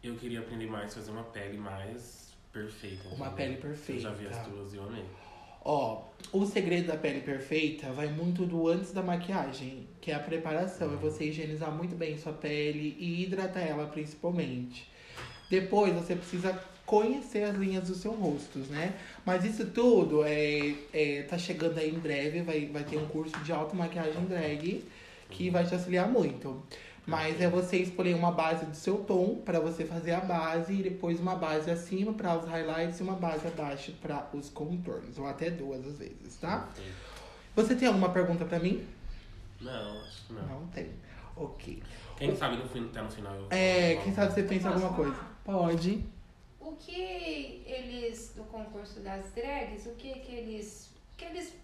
Eu 0.00 0.14
queria 0.14 0.38
aprender 0.38 0.68
mais, 0.68 0.94
fazer 0.94 1.10
uma 1.10 1.24
pele 1.24 1.58
mais 1.58 2.32
perfeita. 2.52 3.08
Uma 3.08 3.26
entendeu? 3.26 3.32
pele 3.32 3.56
perfeita. 3.56 4.00
Eu 4.00 4.02
já 4.02 4.12
vi 4.12 4.26
as 4.28 4.46
tuas 4.46 4.72
e 4.72 4.76
eu 4.76 4.84
amei. 4.84 5.04
Ó, 5.64 6.04
o 6.32 6.46
segredo 6.46 6.86
da 6.86 6.96
pele 6.96 7.22
perfeita 7.22 7.90
vai 7.90 8.06
muito 8.06 8.46
do 8.46 8.68
antes 8.68 8.92
da 8.92 9.02
maquiagem, 9.02 9.88
que 10.00 10.12
é 10.12 10.14
a 10.14 10.20
preparação, 10.20 10.92
é 10.92 10.96
você 10.96 11.24
higienizar 11.30 11.72
muito 11.72 11.96
bem 11.96 12.16
sua 12.16 12.32
pele 12.32 12.96
e 12.96 13.24
hidratar 13.24 13.62
ela 13.62 13.88
principalmente. 13.88 14.88
Depois 15.50 15.92
você 15.92 16.14
precisa 16.14 16.52
conhecer 16.86 17.42
as 17.42 17.56
linhas 17.56 17.88
dos 17.88 17.98
seus 17.98 18.16
rostos, 18.16 18.68
né? 18.68 18.94
Mas 19.24 19.44
isso 19.44 19.66
tudo 19.66 20.24
é, 20.24 20.74
é 20.92 21.22
tá 21.28 21.36
chegando 21.36 21.78
aí 21.78 21.92
em 21.94 21.98
breve, 21.98 22.42
vai, 22.42 22.66
vai 22.66 22.84
ter 22.84 22.96
um 22.96 23.06
curso 23.06 23.36
de 23.40 23.52
automaquiagem 23.52 24.24
drag 24.24 24.84
que 25.28 25.50
vai 25.50 25.66
te 25.66 25.74
auxiliar 25.74 26.08
muito. 26.08 26.62
Mas 27.04 27.40
é 27.40 27.48
você 27.48 27.76
escolher 27.78 28.14
uma 28.14 28.32
base 28.32 28.64
do 28.66 28.74
seu 28.74 28.98
tom 28.98 29.36
para 29.44 29.60
você 29.60 29.84
fazer 29.84 30.12
a 30.12 30.20
base 30.20 30.72
e 30.72 30.82
depois 30.82 31.20
uma 31.20 31.36
base 31.36 31.70
acima 31.70 32.12
para 32.12 32.36
os 32.36 32.46
highlights 32.46 32.98
e 32.98 33.02
uma 33.02 33.14
base 33.14 33.46
abaixo 33.46 33.92
para 34.00 34.28
os 34.32 34.48
contornos, 34.48 35.18
ou 35.18 35.26
até 35.26 35.50
duas 35.50 35.86
às 35.86 35.98
vezes, 35.98 36.36
tá? 36.40 36.68
Você 37.54 37.76
tem 37.76 37.86
alguma 37.86 38.08
pergunta 38.08 38.44
para 38.44 38.58
mim? 38.58 38.84
Não, 39.60 40.00
acho 40.02 40.26
que 40.26 40.32
não. 40.32 40.46
Não 40.46 40.66
tem. 40.68 40.90
Ok. 41.36 41.82
Quem 42.16 42.34
sabe 42.34 42.56
no 42.56 42.68
fim, 42.68 42.86
até 42.86 43.02
no 43.02 43.10
final 43.10 43.34
eu. 43.34 43.46
É, 43.50 43.96
quem 44.02 44.12
sabe 44.12 44.32
você 44.32 44.42
pensa 44.42 44.68
alguma 44.68 44.92
coisa? 44.92 45.16
Pode. 45.44 46.15
O 46.66 46.72
que 46.74 47.62
eles, 47.64 48.32
no 48.36 48.42
concurso 48.44 48.98
das 48.98 49.26
drags, 49.36 49.86
o 49.86 49.90
que 49.90 50.12
que 50.14 50.34
eles, 50.34 50.90
que 51.16 51.24
eles, 51.24 51.54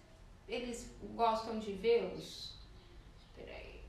eles 0.47 0.89
gostam 1.13 1.59
de 1.59 1.73
ver 1.73 2.09
os... 2.15 2.53
Peraí. 3.35 3.81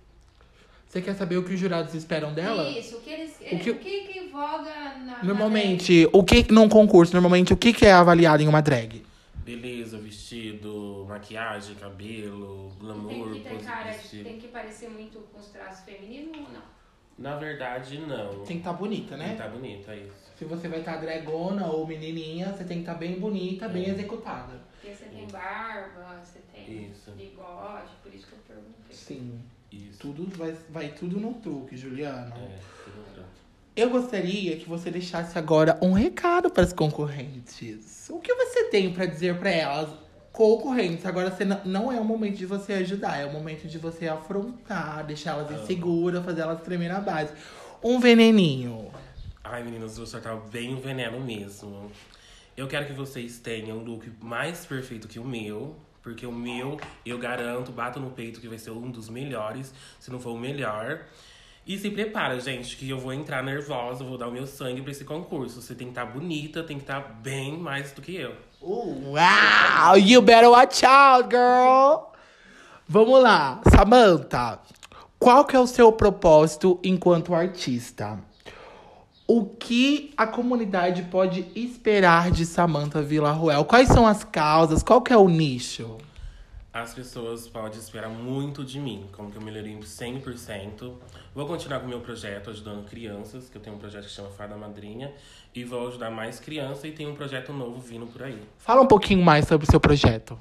Você 0.88 1.00
quer 1.00 1.14
saber 1.14 1.36
o 1.36 1.44
que 1.44 1.54
os 1.54 1.60
jurados 1.60 1.94
esperam 1.94 2.34
dela? 2.34 2.76
Isso, 2.76 2.96
o 2.96 3.00
que 3.00 3.10
eles, 3.10 3.36
O 3.52 3.56
que- 3.60 3.70
o 3.70 3.78
que 3.78 4.08
que 4.08 4.20
voga 4.26 4.74
na... 4.74 4.98
na 4.98 5.22
Normalmente, 5.22 6.08
o 6.12 6.24
que 6.24 6.50
num 6.52 6.68
concurso, 6.68 7.12
normalmente 7.12 7.52
o 7.52 7.56
que 7.56 7.72
que 7.72 7.86
é 7.86 7.92
avaliado 7.92 8.42
em 8.42 8.48
uma 8.48 8.60
drag? 8.60 9.06
Beleza, 9.36 9.96
vestido, 9.98 11.06
maquiagem, 11.08 11.76
cabelo, 11.76 12.72
glamour, 12.80 13.34
Tem 13.34 13.40
que 13.42 13.48
ter 13.48 13.64
cara, 13.70 13.92
tem 14.10 14.38
que 14.38 14.48
parecer 14.48 14.88
muito 14.88 15.20
com 15.32 15.38
os 15.38 15.46
traços 15.46 15.84
femininos 15.84 16.36
ou 16.38 16.52
não? 16.52 16.74
Na 17.18 17.36
verdade, 17.36 17.98
não. 17.98 18.30
Tem 18.44 18.44
que 18.44 18.52
estar 18.54 18.72
bonita, 18.72 19.16
Tem 19.16 19.26
que 19.26 19.32
né? 19.32 19.36
tá 19.36 19.48
bonito, 19.48 19.90
é 19.90 19.96
isso. 19.98 20.12
Se 20.36 20.44
você 20.44 20.66
vai 20.68 20.80
estar 20.80 20.96
dragona 20.96 21.66
ou 21.66 21.86
menininha, 21.86 22.52
você 22.52 22.64
tem 22.64 22.78
que 22.78 22.82
estar 22.82 22.94
bem 22.94 23.20
bonita, 23.20 23.68
bem 23.68 23.84
É. 23.86 23.90
executada. 23.90 24.60
Porque 24.80 24.94
você 24.94 25.04
tem 25.04 25.26
barba, 25.28 26.20
você 26.22 26.40
tem 26.52 26.90
Isso. 26.90 27.12
bigode, 27.12 27.90
por 28.02 28.12
isso 28.12 28.26
que 28.26 28.32
eu 28.32 28.38
perguntei. 28.48 28.74
Sim. 28.96 29.40
Isso. 29.70 29.98
Tudo 30.00 30.26
vai, 30.36 30.54
vai 30.70 30.88
tudo 30.88 31.18
no 31.20 31.34
truque, 31.34 31.76
Juliana. 31.76 32.34
É, 32.36 32.58
tudo. 32.84 33.24
Eu 33.76 33.90
gostaria 33.90 34.56
que 34.56 34.68
você 34.68 34.90
deixasse 34.90 35.36
agora 35.38 35.76
um 35.82 35.92
recado 35.92 36.48
para 36.50 36.62
as 36.62 36.72
concorrentes. 36.72 38.08
O 38.10 38.20
que 38.20 38.32
você 38.34 38.64
tem 38.70 38.92
para 38.92 39.06
dizer 39.06 39.38
para 39.38 39.50
elas, 39.50 39.88
concorrentes? 40.34 41.06
Agora 41.06 41.30
você 41.30 41.44
não, 41.44 41.90
é 41.90 41.98
o 41.98 42.04
momento 42.04 42.36
de 42.36 42.44
você 42.44 42.74
ajudar, 42.74 43.18
é 43.18 43.24
o 43.24 43.32
momento 43.32 43.68
de 43.68 43.78
você 43.78 44.08
afrontar, 44.08 45.06
deixar 45.06 45.38
elas 45.38 45.62
inseguras, 45.62 46.24
fazer 46.24 46.42
elas 46.42 46.60
tremer 46.60 46.88
na 46.88 47.00
base. 47.00 47.32
Um 47.82 48.00
veneninho. 48.00 48.90
Ai, 49.42 49.62
meninas, 49.62 49.96
vou 49.96 50.06
soltar 50.06 50.36
bem 50.36 50.74
o 50.74 50.80
veneno 50.80 51.20
mesmo. 51.20 51.90
Eu 52.56 52.66
quero 52.66 52.86
que 52.86 52.92
vocês 52.92 53.38
tenham 53.38 53.78
um 53.78 53.84
look 53.84 54.10
mais 54.20 54.66
perfeito 54.66 55.06
que 55.06 55.18
o 55.18 55.24
meu. 55.24 55.76
Porque 56.02 56.26
o 56.26 56.32
meu, 56.32 56.78
eu 57.06 57.16
garanto, 57.16 57.72
bato 57.72 57.98
no 57.98 58.10
peito 58.10 58.38
que 58.38 58.46
vai 58.46 58.58
ser 58.58 58.72
um 58.72 58.90
dos 58.90 59.08
melhores, 59.08 59.72
se 59.98 60.10
não 60.10 60.20
for 60.20 60.32
o 60.32 60.38
melhor. 60.38 61.06
E 61.66 61.78
se 61.78 61.90
prepara, 61.90 62.38
gente, 62.38 62.76
que 62.76 62.90
eu 62.90 62.98
vou 62.98 63.10
entrar 63.10 63.42
nervosa, 63.42 64.04
vou 64.04 64.18
dar 64.18 64.28
o 64.28 64.32
meu 64.32 64.46
sangue 64.46 64.82
pra 64.82 64.90
esse 64.90 65.04
concurso. 65.04 65.62
Você 65.62 65.74
tem 65.74 65.86
que 65.86 65.92
estar 65.92 66.04
bonita, 66.04 66.62
tem 66.62 66.76
que 66.76 66.82
estar 66.82 67.00
bem 67.00 67.56
mais 67.56 67.92
do 67.92 68.02
que 68.02 68.14
eu. 68.14 68.36
Uau! 68.66 69.98
You 69.98 70.22
better 70.22 70.48
watch 70.48 70.82
out, 70.84 71.28
girl! 71.28 72.12
Vamos 72.88 73.22
lá, 73.22 73.60
Samantha. 73.68 74.58
Qual 75.18 75.44
que 75.44 75.54
é 75.54 75.60
o 75.60 75.66
seu 75.66 75.92
propósito 75.92 76.80
enquanto 76.82 77.34
artista? 77.34 78.18
O 79.26 79.44
que 79.44 80.14
a 80.16 80.26
comunidade 80.26 81.02
pode 81.04 81.46
esperar 81.54 82.30
de 82.30 82.46
Samantha 82.46 83.02
Villarroel? 83.02 83.66
Quais 83.66 83.88
são 83.88 84.06
as 84.06 84.24
causas? 84.24 84.82
Qual 84.82 85.02
que 85.02 85.12
é 85.12 85.16
o 85.16 85.28
nicho? 85.28 85.98
As 86.74 86.92
pessoas 86.92 87.46
podem 87.46 87.78
esperar 87.78 88.08
muito 88.08 88.64
de 88.64 88.80
mim, 88.80 89.06
como 89.12 89.30
que 89.30 89.36
eu 89.36 89.40
melhorei 89.40 89.78
100%. 89.78 90.92
Vou 91.32 91.46
continuar 91.46 91.78
com 91.78 91.86
o 91.86 91.88
meu 91.88 92.00
projeto 92.00 92.50
ajudando 92.50 92.84
crianças, 92.84 93.48
que 93.48 93.56
eu 93.56 93.62
tenho 93.62 93.76
um 93.76 93.78
projeto 93.78 94.06
que 94.06 94.10
chama 94.10 94.28
Fada 94.30 94.56
Madrinha. 94.56 95.14
E 95.54 95.62
vou 95.62 95.86
ajudar 95.86 96.10
mais 96.10 96.40
crianças 96.40 96.82
e 96.86 96.90
tem 96.90 97.06
um 97.06 97.14
projeto 97.14 97.52
novo 97.52 97.78
vindo 97.80 98.08
por 98.08 98.24
aí. 98.24 98.42
Fala 98.58 98.82
um 98.82 98.88
pouquinho 98.88 99.22
mais 99.22 99.46
sobre 99.46 99.68
o 99.68 99.70
seu 99.70 99.78
projeto. 99.78 100.36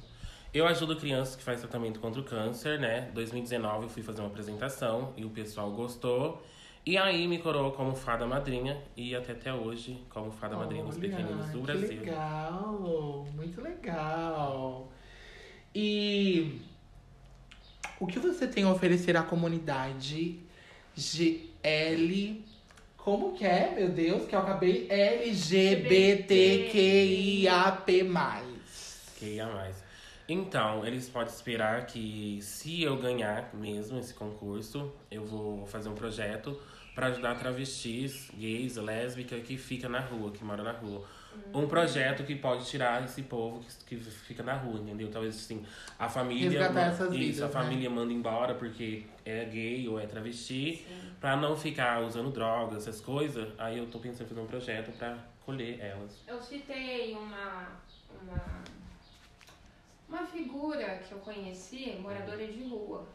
Eu 0.51 0.65
ajudo 0.65 0.95
crianças 0.95 1.35
que 1.35 1.43
fazem 1.43 1.61
tratamento 1.61 1.99
contra 1.99 2.19
o 2.19 2.23
câncer, 2.23 2.79
né? 2.79 3.11
2019 3.13 3.83
eu 3.83 3.89
fui 3.89 4.01
fazer 4.01 4.21
uma 4.21 4.29
apresentação 4.29 5.13
e 5.15 5.23
o 5.23 5.29
pessoal 5.29 5.69
gostou. 5.69 6.41
E 6.83 6.97
aí 6.97 7.27
me 7.27 7.37
coroou 7.37 7.73
como 7.73 7.95
fada 7.95 8.25
madrinha 8.25 8.81
e 8.97 9.15
até 9.15 9.33
até 9.33 9.53
hoje 9.53 10.03
como 10.09 10.31
fada 10.31 10.57
madrinha 10.57 10.83
dos 10.83 10.97
Olha, 10.97 11.09
pequeninos 11.09 11.45
do 11.51 11.59
que 11.59 11.65
Brasil. 11.65 11.99
legal, 11.99 13.27
muito 13.35 13.61
legal. 13.61 14.89
E 15.75 16.61
o 17.99 18.05
que 18.05 18.19
você 18.19 18.47
tem 18.47 18.63
a 18.63 18.69
oferecer 18.69 19.17
à 19.17 19.23
comunidade 19.23 20.39
GL? 20.95 22.43
Como 22.97 23.33
que 23.33 23.43
é, 23.45 23.73
meu 23.75 23.89
Deus, 23.89 24.27
que 24.27 24.35
eu 24.35 24.39
acabei 24.39 24.87
LGBTQIAP+. 24.89 25.43
Que 29.17 29.25
ia 29.25 29.47
mais. 29.47 29.83
Então, 30.27 30.85
eles 30.85 31.09
podem 31.09 31.33
esperar 31.33 31.85
que 31.85 32.39
se 32.41 32.81
eu 32.81 32.97
ganhar 32.97 33.53
mesmo 33.53 33.99
esse 33.99 34.13
concurso, 34.13 34.91
eu 35.11 35.25
vou 35.25 35.65
fazer 35.65 35.89
um 35.89 35.95
projeto 35.95 36.57
para 36.95 37.07
ajudar 37.07 37.35
travestis, 37.35 38.29
gays, 38.37 38.77
lésbicas 38.77 39.43
que 39.43 39.57
fica 39.57 39.89
na 39.89 39.99
rua, 39.99 40.31
que 40.31 40.43
mora 40.43 40.63
na 40.63 40.71
rua. 40.71 41.05
Um 41.53 41.67
projeto 41.67 42.23
que 42.23 42.35
pode 42.35 42.65
tirar 42.65 43.03
esse 43.03 43.23
povo 43.23 43.63
que, 43.85 43.95
que 43.95 44.03
fica 44.03 44.43
na 44.43 44.53
rua, 44.53 44.79
entendeu? 44.79 45.09
Talvez 45.11 45.35
assim, 45.35 45.65
a 45.99 46.09
família. 46.09 46.49
Resgatar 46.49 46.87
essas 46.87 47.09
isso, 47.09 47.17
vidas, 47.17 47.41
a 47.41 47.47
né? 47.47 47.51
família 47.51 47.89
manda 47.89 48.11
embora 48.11 48.55
porque 48.55 49.05
é 49.25 49.45
gay 49.45 49.87
ou 49.87 49.99
é 49.99 50.05
travesti, 50.05 50.85
pra 51.19 51.35
não 51.35 51.55
ficar 51.55 52.01
usando 52.01 52.31
drogas, 52.31 52.87
essas 52.87 52.99
coisas. 53.01 53.49
Aí 53.57 53.77
eu 53.77 53.85
tô 53.87 53.99
pensando 53.99 54.25
em 54.25 54.29
fazer 54.29 54.41
um 54.41 54.47
projeto 54.47 54.91
pra 54.97 55.17
colher 55.45 55.79
elas. 55.79 56.21
Eu 56.27 56.41
citei 56.41 57.13
uma, 57.13 57.67
uma, 58.21 58.63
uma 60.09 60.25
figura 60.25 60.97
que 60.97 61.11
eu 61.11 61.19
conheci, 61.19 61.97
moradora 61.99 62.45
de 62.47 62.63
rua. 62.63 63.05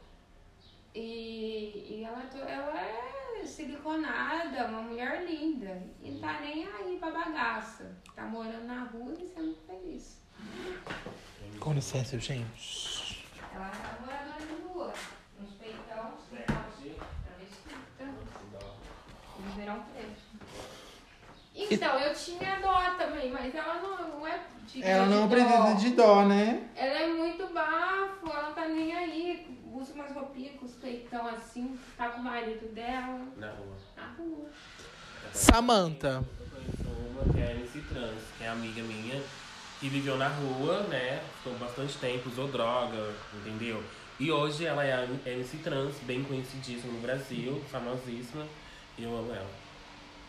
E, 0.94 1.98
e 2.00 2.04
ela, 2.04 2.22
to- 2.22 2.38
ela 2.38 2.80
é 2.80 3.44
siliconada, 3.44 4.66
uma 4.66 4.82
mulher 4.82 5.24
linda. 5.24 5.82
E 6.02 6.10
não 6.10 6.20
tá 6.20 6.40
nem 6.40 6.66
aí 6.66 6.96
pra 6.98 7.10
bagaça. 7.10 7.96
Tá 8.14 8.22
morando 8.24 8.64
na 8.66 8.84
rua 8.84 9.14
e 9.20 9.26
sendo 9.28 9.56
feliz. 9.66 10.20
Com 11.60 11.72
licença, 11.72 12.18
gente. 12.18 13.26
Ela 13.54 13.70
é 13.70 14.00
moradora 14.00 14.40
de 14.46 14.62
rua. 14.68 14.92
Uns 15.40 15.52
peitão, 15.54 16.12
travestita. 16.30 17.06
De 19.38 19.56
verão 19.60 19.82
preto. 19.94 20.28
Então, 21.54 21.98
eu 21.98 22.14
tinha 22.14 22.60
dó 22.60 22.94
também, 22.96 23.30
mas 23.32 23.52
ela 23.54 23.74
não, 23.80 24.08
não 24.18 24.26
é 24.26 24.40
de 24.66 24.82
Ela 24.82 25.06
não 25.06 25.26
de 25.28 25.34
precisa 25.34 25.58
dó. 25.58 25.74
de 25.74 25.90
dó, 25.90 26.24
né? 26.24 26.68
Ela 26.76 26.98
é 27.00 27.08
muito 27.08 27.46
bafo, 27.52 28.30
ela 28.30 28.52
tá 28.52 28.68
nem. 28.68 28.87
Roupinhas 30.28 30.56
com 30.60 30.66
os 30.66 30.72
peitão 30.72 31.26
assim, 31.26 31.78
tá 31.96 32.10
com 32.10 32.20
o 32.20 32.24
marido 32.24 32.72
dela 32.74 33.20
Na 33.36 33.48
rua. 33.50 33.76
na 33.96 34.06
rua. 34.18 34.50
Samantha. 35.32 36.22
Eu 36.40 36.46
conheço 36.50 37.10
uma 37.10 37.32
que 37.32 37.40
é 37.40 37.52
MC 37.52 37.80
Trans, 37.88 38.22
que 38.36 38.44
é 38.44 38.48
amiga 38.48 38.82
minha, 38.82 39.22
que 39.80 39.88
viveu 39.88 40.16
na 40.18 40.28
rua, 40.28 40.82
né? 40.88 41.22
Ficou 41.38 41.58
bastante 41.58 41.96
tempo, 41.98 42.28
usou 42.28 42.48
droga, 42.48 43.14
entendeu? 43.34 43.82
E 44.20 44.30
hoje 44.30 44.66
ela 44.66 44.84
é 44.84 44.92
a 44.94 45.30
MC 45.30 45.58
Trans, 45.58 45.94
bem 46.02 46.22
conhecidíssima 46.24 46.92
no 46.92 47.00
Brasil, 47.00 47.62
famosíssima. 47.70 48.44
E 48.98 49.04
eu 49.04 49.16
amo 49.16 49.32
ela. 49.32 49.50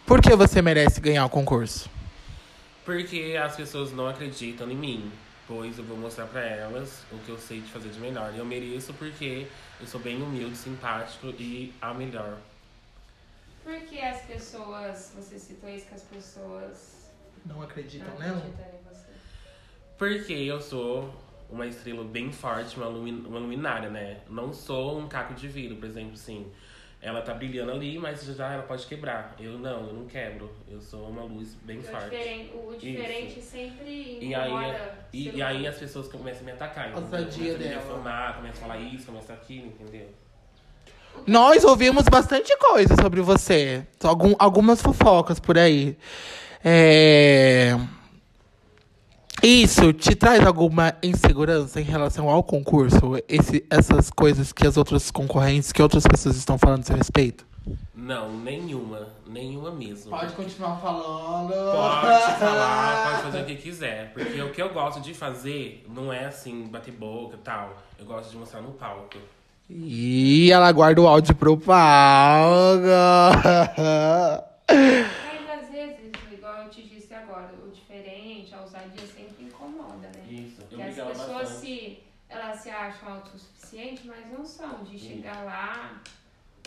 Por 0.06 0.22
que 0.22 0.36
você 0.36 0.62
merece 0.62 1.01
ganhar 1.01 1.25
o 1.25 1.29
concurso? 1.29 1.89
Porque 2.86 3.38
as 3.44 3.56
pessoas 3.56 3.91
não 3.91 4.08
acreditam 4.08 4.70
em 4.72 4.75
mim. 4.75 5.12
Pois 5.50 5.77
eu 5.79 5.84
vou 5.84 5.98
mostrar 5.98 6.27
pra 6.27 6.41
elas 6.41 7.03
o 7.12 7.18
que 7.18 7.29
eu 7.29 7.38
sei 7.39 7.60
de 7.60 7.72
fazer 7.72 7.89
de 7.89 8.00
melhor. 8.00 8.32
E 8.34 8.38
eu 8.38 8.46
mereço 8.46 8.94
porque 8.94 9.48
eu 9.82 9.88
sou 9.88 10.00
bem 10.00 10.22
humilde, 10.22 10.56
simpático 10.56 11.27
e 11.39 11.74
a 11.82 11.91
melhor. 11.94 12.38
Por 13.63 13.75
que 13.82 14.00
as 14.00 14.22
pessoas. 14.22 15.12
Você 15.15 15.39
citou 15.39 15.68
isso 15.70 15.88
que 15.88 15.96
as 15.96 16.03
pessoas 16.03 17.10
Não 17.46 17.62
acreditam 17.63 18.08
não 18.13 18.20
nela? 18.20 18.38
acreditam 18.38 18.65
em 18.65 18.84
você? 18.94 19.08
Porque 19.98 20.34
eu 20.34 20.62
sou 20.62 21.12
uma 21.50 21.65
estrela 21.65 22.03
bem 22.03 22.32
forte, 22.32 22.77
uma, 22.77 22.88
lumi- 22.88 23.25
uma 23.27 23.39
luminária, 23.39 23.89
né? 23.89 24.22
Não 24.29 24.53
sou 24.53 25.00
um 25.00 25.08
caco 25.10 25.34
de 25.34 25.48
vidro, 25.48 25.77
por 25.77 25.88
exemplo, 25.89 26.13
assim. 26.13 26.50
Ela 27.01 27.22
tá 27.22 27.34
brilhando 27.34 27.72
ali, 27.72 27.98
mas 27.98 28.24
já 28.25 28.51
ela 28.53 28.63
pode 28.63 28.86
quebrar. 28.86 29.34
Eu 29.39 29.58
não, 29.58 29.88
eu 29.88 29.94
não 29.94 30.06
quebro. 30.06 30.51
Eu 30.70 30.82
sou 30.82 31.08
uma 31.08 31.24
luz 31.24 31.56
bem 31.63 31.79
O 31.79 31.84
forte. 31.84 32.10
diferente, 32.10 32.51
o 32.53 32.75
diferente 32.77 33.41
sempre 33.41 34.18
E 34.22 34.36
aí, 34.36 34.50
incomoda. 34.51 35.08
e, 35.13 35.29
e 35.38 35.41
aí 35.41 35.65
as 35.65 35.77
pessoas 35.77 36.10
começam 36.10 36.41
a 36.41 36.46
me 36.46 36.51
atacar. 36.51 36.89
Entendeu? 36.89 37.10
Começam 37.10 37.39
a 37.39 37.44
me 37.46 37.53
dela. 37.58 37.82
difamar, 37.82 38.36
começam 38.36 38.58
a 38.65 38.68
falar 38.68 38.79
isso, 38.82 39.06
começam 39.06 39.34
aquilo, 39.36 39.68
entendeu? 39.68 40.10
Nós 41.25 41.63
ouvimos 41.63 42.03
bastante 42.03 42.56
coisa 42.58 42.96
sobre 43.01 43.22
você. 43.22 43.86
Algum, 44.03 44.36
algumas 44.38 44.82
fofocas 44.82 45.39
por 45.39 45.58
aí. 45.58 45.98
É... 46.63 47.77
Isso 49.41 49.93
te 49.93 50.15
traz 50.15 50.46
alguma 50.46 50.93
insegurança 51.01 51.79
em 51.79 51.84
relação 51.84 52.29
ao 52.29 52.43
concurso? 52.43 53.13
Esse, 53.27 53.65
essas 53.69 54.10
coisas 54.10 54.51
que 54.51 54.67
as 54.67 54.75
outras 54.77 55.10
concorrentes, 55.12 55.72
que 55.72 55.81
outras 55.81 56.05
pessoas 56.05 56.36
estão 56.36 56.58
falando 56.58 56.81
a 56.81 56.84
seu 56.84 56.96
respeito? 56.98 57.46
Não, 57.96 58.31
nenhuma. 58.39 59.08
Nenhuma 59.27 59.72
mesmo. 59.72 60.12
continuar 60.36 60.77
falando. 60.79 61.50
Pode 61.53 62.34
falar, 62.39 63.12
pode 63.12 63.24
fazer 63.24 63.41
o 63.41 63.46
que 63.46 63.55
quiser. 63.55 64.12
Porque 64.13 64.41
o 64.41 64.51
que 64.51 64.62
eu 64.62 64.69
gosto 64.74 65.00
de 65.01 65.13
fazer 65.13 65.86
não 65.88 66.12
é 66.12 66.25
assim, 66.25 66.67
bater 66.67 66.93
boca 66.93 67.36
e 67.36 67.39
tal. 67.39 67.77
Eu 68.00 68.05
gosto 68.05 68.31
de 68.31 68.38
mostrar 68.38 68.62
no 68.62 68.72
palco. 68.72 69.17
E 69.69 70.51
ela 70.51 70.72
guarda 70.72 71.00
o 71.01 71.08
áudio 71.08 71.36
pro 71.36 71.55
palco. 71.55 72.88
Mas 74.67 75.62
às 75.62 75.69
vezes, 75.72 76.12
igual 76.31 76.63
eu 76.63 76.69
te 76.69 76.81
disse 76.81 77.13
agora, 77.13 77.51
o 77.63 77.69
diferente, 77.69 78.53
a 78.55 78.62
ousadia 78.62 79.05
sempre 79.15 79.46
incomoda, 79.46 80.08
né? 80.12 80.24
Isso. 80.27 80.62
Eu 80.62 80.67
Porque 80.69 80.81
as 80.81 80.88
brigava 80.88 81.10
pessoas 81.12 81.50
bastante. 81.50 81.60
se, 81.62 82.00
elas 82.29 82.60
se 82.62 82.68
acham 82.79 83.13
autossuficientes, 83.13 84.05
mas 84.05 84.31
não 84.31 84.45
são. 84.45 84.83
De 84.83 84.98
chegar 84.98 85.43
lá, 85.43 86.01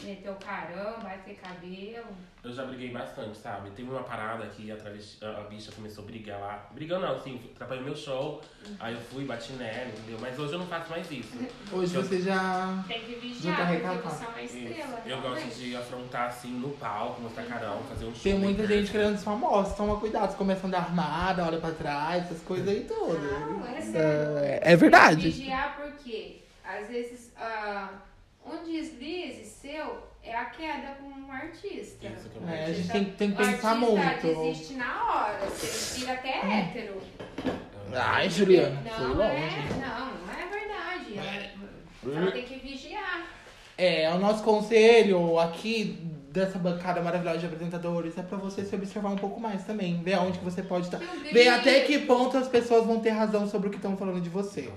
meter 0.05 0.31
o 0.31 0.35
caramba, 0.35 0.99
bater 1.03 1.37
cabelo. 1.37 2.07
Eu 2.45 2.53
já 2.53 2.65
briguei 2.65 2.91
bastante, 2.91 3.39
sabe? 3.39 3.71
Teve 3.71 3.89
uma 3.89 4.03
parada 4.03 4.47
que 4.47 4.71
a, 4.71 4.77
travesti, 4.77 5.25
a, 5.25 5.43
bicha 5.45 5.71
começou 5.73 6.03
a 6.03 6.07
brigar 6.07 6.41
lá. 6.41 6.69
Brigando 6.73 7.07
não, 7.07 7.15
assim, 7.15 7.41
atrapalhou 7.55 7.85
meu 7.85 7.95
show. 7.95 8.41
Aí 8.81 8.95
eu 8.95 9.01
fui, 9.01 9.25
bati 9.25 9.53
nela, 9.53 9.89
entendeu? 9.89 10.19
Mas 10.21 10.39
hoje 10.39 10.53
eu 10.55 10.59
não 10.59 10.67
faço 10.67 10.91
mais 10.91 11.11
isso. 11.11 11.33
Hoje 11.73 11.95
você 11.95 12.21
já. 12.21 12.85
Tem 12.87 13.01
que 13.01 13.15
vigiar, 13.15 13.57
tá 13.57 13.67
porque 13.67 13.79
recatado. 13.79 14.15
você 14.15 14.25
é 14.25 14.29
uma 14.29 14.43
Isso. 14.43 14.57
estrela. 14.57 15.03
Eu 15.07 15.21
gosto 15.21 15.49
de 15.49 15.77
afrontar 15.77 16.29
assim 16.29 16.51
no 16.51 16.71
palco, 16.71 17.23
mostrar 17.23 17.45
carão, 17.45 17.83
fazer 17.85 18.05
um 18.05 18.13
show. 18.13 18.23
Tem 18.23 18.35
muita 18.35 18.67
gente 18.67 18.91
querendo 18.91 19.17
ser 19.17 19.25
famosa. 19.25 19.75
Toma 19.75 19.99
cuidado, 19.99 20.37
começam 20.37 20.65
a 20.65 20.69
andar 20.69 20.79
armada, 20.79 21.47
olha 21.47 21.59
pra 21.59 21.71
trás, 21.71 22.25
essas 22.25 22.43
coisas 22.43 22.69
aí 22.69 22.85
tudo. 22.85 23.19
Não, 23.19 23.67
é 23.67 23.81
sério. 23.81 24.39
É, 24.39 24.61
é 24.63 24.77
verdade. 24.77 25.31
Vigiar 25.31 25.77
porque, 25.77 26.43
às 26.65 26.89
vezes, 26.89 27.33
ah, 27.37 27.91
um 28.53 28.65
deslize 28.65 29.45
seu 29.45 29.99
é 30.23 30.37
a 30.37 30.45
queda 30.47 30.97
como 31.01 31.27
um 31.27 31.33
artista. 31.33 32.07
Eu 32.07 32.49
É, 32.49 32.65
a 32.67 32.73
gente 32.73 32.89
tem, 32.91 33.05
tem 33.07 33.33
que 33.33 33.43
O 33.43 33.47
pensar 33.47 33.71
artista 33.73 33.91
muito. 33.93 34.27
desiste 34.27 34.75
na 34.75 35.05
hora, 35.05 35.39
você 35.47 36.01
vira 36.01 36.13
até 36.13 36.29
hétero. 36.39 37.01
Ai, 37.95 38.31
Juliana, 38.31 38.81
não, 38.85 38.93
foi 38.93 39.25
é, 39.25 39.31
longe. 39.31 39.57
não, 39.81 40.15
não 40.15 40.33
é 40.33 40.47
verdade. 40.49 41.19
Ela, 42.07 42.19
ela 42.19 42.31
tem 42.33 42.45
que 42.45 42.57
vigiar. 42.57 43.27
É, 43.77 44.11
o 44.11 44.19
nosso 44.19 44.43
conselho 44.43 45.39
aqui 45.39 45.99
dessa 46.31 46.59
bancada 46.59 47.03
maravilhosa 47.03 47.39
de 47.39 47.47
apresentadores 47.47 48.17
é 48.17 48.23
pra 48.23 48.39
você 48.39 48.65
se 48.65 48.75
observar 48.75 49.11
um 49.11 49.17
pouco 49.17 49.39
mais 49.39 49.65
também. 49.65 50.03
Ver 50.03 50.15
aonde 50.15 50.39
que 50.39 50.45
você 50.45 50.63
pode 50.63 50.87
estar. 50.87 50.99
O 50.99 51.33
Ver 51.33 51.49
até 51.49 51.81
que 51.81 51.99
ponto 51.99 52.37
as 52.39 52.49
pessoas 52.49 52.87
vão 52.87 53.01
ter 53.01 53.11
razão 53.11 53.47
sobre 53.47 53.69
o 53.69 53.71
que 53.71 53.77
estão 53.77 53.97
falando 53.97 54.21
de 54.21 54.31
você. 54.31 54.71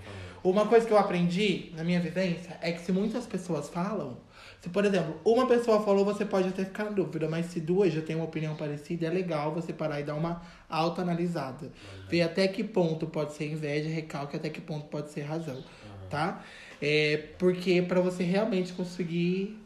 Uma 0.46 0.68
coisa 0.68 0.86
que 0.86 0.94
eu 0.94 0.98
aprendi 1.00 1.72
na 1.76 1.84
minha 1.84 2.00
vivência 2.00 2.56
é 2.62 2.72
que 2.72 2.80
se 2.80 2.92
muitas 2.92 3.26
pessoas 3.26 3.68
falam, 3.68 4.20
se 4.62 4.70
por 4.70 4.86
exemplo, 4.86 5.20
uma 5.26 5.48
pessoa 5.48 5.82
falou, 5.82 6.06
você 6.06 6.24
pode 6.24 6.50
até 6.50 6.64
ficar 6.64 6.84
na 6.84 6.92
dúvida, 6.92 7.28
mas 7.28 7.48
se 7.48 7.60
duas 7.60 7.92
já 7.92 8.00
têm 8.00 8.16
uma 8.16 8.26
opinião 8.26 8.56
parecida, 8.56 9.08
é 9.08 9.10
legal 9.10 9.52
você 9.52 9.74
parar 9.74 10.00
e 10.00 10.04
dar 10.04 10.14
uma 10.14 10.44
autoanalisada. 10.70 11.72
Ver 12.08 12.22
até 12.22 12.48
que 12.48 12.64
ponto 12.64 13.08
pode 13.08 13.34
ser 13.34 13.52
inveja, 13.52 13.90
recalque, 13.90 14.36
até 14.36 14.48
que 14.52 14.62
ponto 14.62 14.86
pode 14.86 15.10
ser 15.10 15.22
razão, 15.22 15.64
tá? 16.12 16.44
É, 16.80 17.30
porque 17.40 17.82
pra 17.82 18.00
você 18.00 18.22
realmente 18.24 18.72
conseguir 18.72 19.60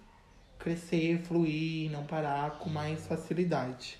crescer, 0.58 1.20
fluir, 1.24 1.92
não 1.92 2.06
parar 2.06 2.52
com 2.52 2.70
mais 2.70 3.06
facilidade. 3.06 4.00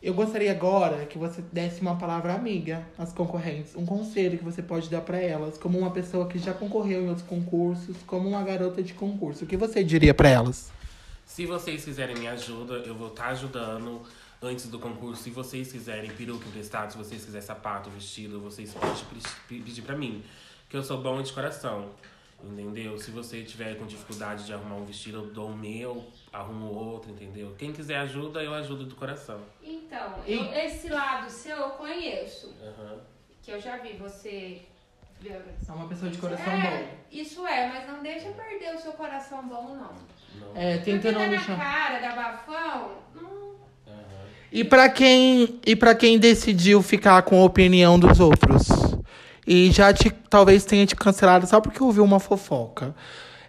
Eu 0.00 0.14
gostaria 0.14 0.52
agora 0.52 1.04
que 1.06 1.18
você 1.18 1.42
desse 1.52 1.80
uma 1.80 1.96
palavra 1.96 2.32
amiga 2.32 2.86
às 2.96 3.12
concorrentes, 3.12 3.74
um 3.74 3.84
conselho 3.84 4.38
que 4.38 4.44
você 4.44 4.62
pode 4.62 4.88
dar 4.88 5.00
pra 5.00 5.18
elas, 5.18 5.58
como 5.58 5.76
uma 5.76 5.90
pessoa 5.90 6.28
que 6.28 6.38
já 6.38 6.54
concorreu 6.54 7.02
em 7.02 7.08
outros 7.08 7.26
concursos, 7.26 7.96
como 8.06 8.28
uma 8.28 8.42
garota 8.44 8.80
de 8.80 8.94
concurso. 8.94 9.44
O 9.44 9.46
que 9.46 9.56
você 9.56 9.82
diria 9.82 10.14
pra 10.14 10.28
elas? 10.28 10.70
Se 11.26 11.44
vocês 11.46 11.84
quiserem 11.84 12.16
me 12.16 12.28
ajuda, 12.28 12.74
eu 12.74 12.94
vou 12.94 13.08
estar 13.08 13.26
ajudando 13.30 14.00
antes 14.40 14.68
do 14.68 14.78
concurso. 14.78 15.24
Se 15.24 15.30
vocês 15.30 15.72
quiserem 15.72 16.10
peruca 16.12 16.46
emprestado, 16.46 16.92
se 16.92 16.96
vocês 16.96 17.24
quiserem 17.24 17.44
sapato, 17.46 17.90
vestido, 17.90 18.40
vocês 18.40 18.72
podem 18.72 18.94
pe- 19.48 19.60
pedir 19.60 19.82
pra 19.82 19.96
mim. 19.96 20.22
Que 20.70 20.76
eu 20.76 20.82
sou 20.84 21.02
bom 21.02 21.20
de 21.20 21.32
coração. 21.32 21.86
Entendeu? 22.42 22.96
Se 22.98 23.10
você 23.10 23.42
tiver 23.42 23.74
com 23.76 23.84
dificuldade 23.84 24.46
de 24.46 24.52
arrumar 24.52 24.76
um 24.76 24.84
vestido, 24.84 25.18
eu 25.18 25.26
dou 25.26 25.48
o 25.50 25.56
meu, 25.56 26.06
arrumo 26.32 26.66
outro, 26.72 27.10
entendeu? 27.10 27.52
Quem 27.58 27.72
quiser 27.72 27.96
ajuda, 27.96 28.40
eu 28.44 28.54
ajudo 28.54 28.84
do 28.84 28.94
coração. 28.94 29.40
Então, 29.88 30.14
E- 30.26 30.34
eu- 30.34 30.52
esse 30.52 30.88
lado 30.88 31.30
seu 31.30 31.56
eu 31.56 31.70
conheço. 31.70 32.54
Aham. 32.62 32.98
Que 33.42 33.50
eu 33.52 33.60
já 33.60 33.78
vi 33.78 33.94
você. 33.94 34.62
É 35.26 35.72
uma 35.72 35.88
pessoa 35.88 36.10
de 36.10 36.18
coração 36.18 36.52
é, 36.52 36.60
bom. 36.60 36.86
Isso 37.10 37.44
é, 37.44 37.68
mas 37.68 37.88
não 37.88 38.02
deixa 38.02 38.28
perder 38.30 38.76
o 38.76 38.78
seu 38.78 38.92
coração 38.92 39.42
bom, 39.48 39.74
não. 39.74 40.46
Não. 40.46 40.56
É, 40.56 40.78
tenta 40.78 41.10
não 41.10 41.20
tá 41.20 41.26
na 41.26 41.30
deixar. 41.32 41.56
cara 41.58 41.98
da 41.98 42.14
bafão, 42.14 42.92
não. 43.16 43.48
E 44.52 44.62
pra 44.62 44.88
quem 44.88 45.58
e 45.66 45.74
para 45.74 45.94
quem 45.94 46.18
decidiu 46.18 46.80
ficar 46.82 47.20
com 47.22 47.40
a 47.40 47.44
opinião 47.44 47.98
dos 47.98 48.20
outros 48.20 48.68
e 49.46 49.70
já 49.72 49.92
te 49.92 50.08
talvez 50.30 50.64
tenha 50.64 50.86
te 50.86 50.94
cancelado 50.94 51.46
só 51.46 51.60
porque 51.60 51.82
ouviu 51.82 52.04
uma 52.04 52.20
fofoca. 52.20 52.94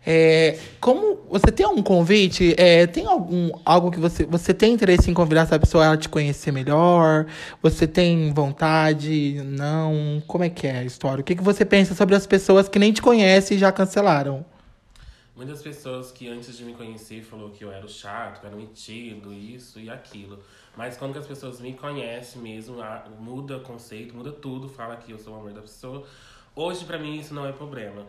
É, 0.06 0.58
como 0.80 1.18
você 1.30 1.52
tem 1.52 1.66
algum 1.66 1.84
convite? 1.84 2.56
É, 2.58 2.88
tem 2.88 3.06
algum 3.06 3.52
algo 3.66 3.92
que 3.92 4.00
você 4.00 4.26
você 4.26 4.54
tem 4.54 4.74
interesse 4.74 5.12
em 5.12 5.14
convidar 5.14 5.42
essa 5.42 5.60
pessoa 5.60 5.92
a 5.92 5.98
te 5.98 6.08
conhecer 6.10 6.52
melhor? 6.52 7.26
Você 7.62 7.86
tem 7.86 8.34
vontade? 8.34 9.42
Não? 9.44 10.24
Como 10.26 10.44
é 10.44 10.50
que 10.50 10.66
é 10.68 10.80
a 10.80 10.84
história? 10.84 11.22
O 11.22 11.24
que, 11.24 11.36
que 11.36 11.44
você 11.44 11.66
pensa 11.66 11.94
sobre 11.94 12.16
as 12.16 12.26
pessoas 12.26 12.70
que 12.70 12.80
nem 12.80 12.92
te 12.94 13.02
conhecem 13.02 13.58
e 13.58 13.60
já 13.60 13.72
cancelaram? 13.72 14.46
Muitas 15.36 15.62
pessoas 15.62 16.12
que 16.12 16.28
antes 16.28 16.58
de 16.58 16.66
me 16.66 16.74
conhecer 16.74 17.22
falou 17.24 17.50
que 17.50 17.64
eu 17.64 17.72
era 17.72 17.88
chato, 17.88 18.42
que 18.42 18.48
era 18.48 18.56
metido, 18.56 19.32
isso 19.34 19.80
e 19.80 19.90
aquilo. 19.90 20.40
Mas 20.76 20.98
quando 20.98 21.18
as 21.18 21.26
pessoas 21.26 21.62
me 21.62 21.74
conhecem 21.74 22.42
mesmo, 22.42 22.82
a- 22.82 23.06
muda 23.20 23.58
o 23.58 23.62
conceito, 23.62 24.16
muda 24.16 24.32
tudo, 24.34 24.68
fala 24.68 24.98
que 24.98 25.12
eu 25.12 25.18
sou 25.18 25.34
o 25.34 25.40
amor 25.40 25.54
da 25.54 25.62
pessoa. 25.62 26.04
Hoje, 26.56 26.84
pra 26.84 26.98
mim, 27.00 27.18
isso 27.20 27.34
não 27.34 27.46
é 27.46 27.54
problema. 27.54 28.06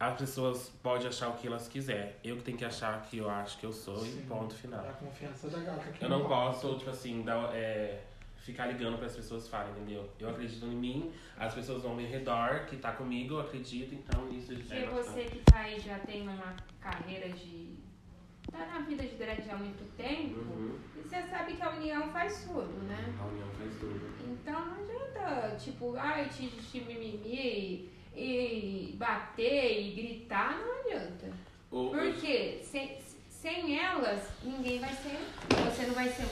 As 0.00 0.16
pessoas 0.16 0.68
podem 0.80 1.08
achar 1.08 1.28
o 1.28 1.34
que 1.34 1.48
elas 1.48 1.66
quiserem. 1.66 2.12
Eu 2.22 2.36
que 2.36 2.42
tenho 2.44 2.56
que 2.56 2.64
achar 2.64 3.02
que 3.02 3.18
eu 3.18 3.28
acho 3.28 3.58
que 3.58 3.66
eu 3.66 3.72
sou 3.72 4.06
e 4.06 4.10
ponto 4.28 4.54
final. 4.54 4.84
confiança 5.00 5.48
da 5.50 5.58
gata 5.58 5.84
Eu 6.00 6.08
não 6.08 6.24
posso, 6.28 6.76
tipo 6.76 6.90
assim, 6.90 7.22
dar, 7.22 7.52
é, 7.52 8.04
ficar 8.36 8.66
ligando 8.66 8.96
para 8.96 9.06
as 9.06 9.16
pessoas 9.16 9.48
falarem, 9.48 9.72
entendeu? 9.72 10.08
Eu 10.20 10.30
acredito 10.30 10.64
em 10.66 10.76
mim, 10.76 11.12
as 11.36 11.52
pessoas 11.52 11.84
ao 11.84 11.96
meu 11.96 12.06
redor, 12.06 12.66
que 12.66 12.76
tá 12.76 12.92
comigo, 12.92 13.34
eu 13.34 13.40
acredito, 13.40 13.92
então 13.92 14.30
isso 14.30 14.54
já 14.62 14.76
é 14.76 14.86
Porque 14.86 15.02
você 15.02 15.24
que 15.24 15.38
tá 15.40 15.58
aí 15.58 15.80
já 15.80 15.98
tem 15.98 16.22
uma 16.28 16.54
carreira 16.80 17.28
de. 17.30 17.76
tá 18.52 18.66
na 18.66 18.78
vida 18.82 19.02
de 19.02 19.16
drag 19.16 19.50
há 19.50 19.56
muito 19.56 19.84
tempo, 19.96 20.38
Uhum. 20.38 20.78
e 20.96 21.02
você 21.02 21.22
sabe 21.24 21.54
que 21.54 21.62
a 21.62 21.70
união 21.70 22.08
faz 22.12 22.44
tudo, 22.44 22.72
né? 22.84 23.14
A 23.20 23.24
união 23.26 23.48
faz 23.58 23.74
tudo. 23.80 24.00
Então 24.24 24.64
não 24.64 24.74
adianta, 24.80 25.56
tipo, 25.56 25.96
ai, 25.96 26.28
te, 26.28 26.46
te 26.48 26.80
mimimi 26.82 27.90
e 28.18 28.96
bater 28.98 29.80
e 29.80 29.90
gritar, 29.92 30.58
não 30.58 30.80
adianta. 30.80 31.26
Porque 31.70 32.60
sem, 32.64 32.98
sem 33.28 33.78
elas, 33.78 34.20
ninguém 34.42 34.80
vai 34.80 34.90
ser. 34.90 35.18
Você 35.64 35.86
não 35.86 35.94
vai 35.94 36.08
ser. 36.08 36.26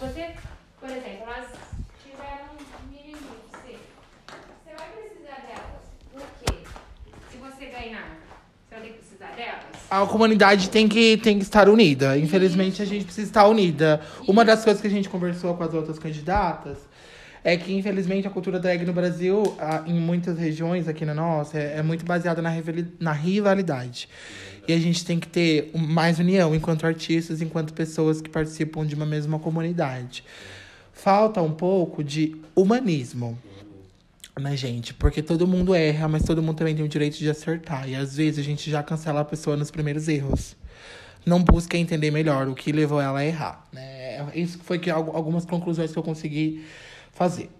Você, 0.00 0.34
por 0.80 0.88
exemplo, 0.88 1.22
elas 1.22 1.50
tiveram 2.02 2.48
mimimi, 2.90 3.16
você. 3.50 3.78
Você 4.64 4.76
vai 4.76 4.88
precisar 4.90 5.40
delas. 5.46 5.82
Por 6.12 6.22
quê? 6.42 6.64
Se 7.30 7.36
você 7.36 7.66
ganhar, 7.66 8.18
você 8.68 8.74
vai 8.74 8.80
ter 8.80 8.88
que 8.88 8.98
precisar 8.98 9.30
delas. 9.36 9.64
a 9.88 10.06
comunidade 10.06 10.70
tem 10.70 10.88
que, 10.88 11.16
tem 11.18 11.38
que 11.38 11.44
estar 11.44 11.68
unida. 11.68 12.18
Infelizmente, 12.18 12.82
a 12.82 12.86
gente 12.86 13.04
precisa 13.04 13.28
estar 13.28 13.46
unida. 13.46 14.00
Uma 14.26 14.44
das 14.44 14.64
coisas 14.64 14.80
que 14.80 14.88
a 14.88 14.90
gente 14.90 15.08
conversou 15.08 15.56
com 15.56 15.62
as 15.62 15.74
outras 15.74 15.98
candidatas 15.98 16.90
é 17.42 17.56
que, 17.56 17.72
infelizmente, 17.72 18.26
a 18.26 18.30
cultura 18.30 18.58
drag 18.58 18.84
no 18.84 18.92
Brasil, 18.92 19.42
em 19.86 19.94
muitas 19.94 20.38
regiões 20.38 20.86
aqui 20.88 21.04
na 21.04 21.14
nossa, 21.14 21.58
é, 21.58 21.78
é 21.78 21.82
muito 21.82 22.04
baseada 22.04 22.40
na, 22.42 22.50
rivali- 22.50 22.92
na 22.98 23.12
rivalidade. 23.12 24.08
E 24.68 24.72
a 24.72 24.78
gente 24.78 25.04
tem 25.04 25.18
que 25.18 25.26
ter 25.26 25.70
mais 25.74 26.18
união 26.18 26.54
enquanto 26.54 26.86
artistas, 26.86 27.40
enquanto 27.40 27.72
pessoas 27.72 28.20
que 28.20 28.28
participam 28.28 28.84
de 28.86 28.94
uma 28.94 29.06
mesma 29.06 29.38
comunidade. 29.38 30.22
Falta 30.92 31.40
um 31.40 31.52
pouco 31.52 32.04
de 32.04 32.36
humanismo 32.54 33.38
né, 34.38 34.56
gente? 34.56 34.94
Porque 34.94 35.22
todo 35.22 35.46
mundo 35.46 35.74
erra, 35.74 36.08
mas 36.08 36.22
todo 36.22 36.42
mundo 36.42 36.56
também 36.56 36.74
tem 36.74 36.84
o 36.84 36.88
direito 36.88 37.18
de 37.18 37.28
acertar. 37.28 37.88
E 37.88 37.94
às 37.94 38.16
vezes 38.16 38.38
a 38.38 38.42
gente 38.42 38.70
já 38.70 38.82
cancela 38.82 39.20
a 39.20 39.24
pessoa 39.24 39.56
nos 39.56 39.70
primeiros 39.70 40.08
erros. 40.08 40.56
Não 41.26 41.42
busca 41.42 41.76
entender 41.76 42.10
melhor 42.10 42.48
o 42.48 42.54
que 42.54 42.72
levou 42.72 43.00
ela 43.00 43.18
a 43.18 43.26
errar. 43.26 43.66
Né? 43.72 44.24
Isso 44.34 44.58
foi 44.62 44.78
que 44.78 44.90
algu- 44.90 45.14
algumas 45.14 45.44
conclusões 45.44 45.92
que 45.92 45.98
eu 45.98 46.02
consegui 46.02 46.64
fazer. 47.12 47.50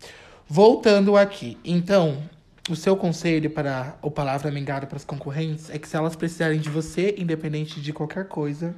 Voltando 0.48 1.16
aqui, 1.16 1.56
então, 1.64 2.22
o 2.68 2.76
seu 2.76 2.96
conselho 2.96 3.50
para 3.50 3.96
o 4.02 4.10
palavra 4.10 4.50
mingada 4.50 4.86
para 4.86 4.96
as 4.96 5.04
concorrentes 5.04 5.70
é 5.70 5.78
que 5.78 5.88
se 5.88 5.96
elas 5.96 6.16
precisarem 6.16 6.58
de 6.58 6.68
você, 6.68 7.14
independente 7.18 7.80
de 7.80 7.92
qualquer 7.92 8.28
coisa, 8.28 8.74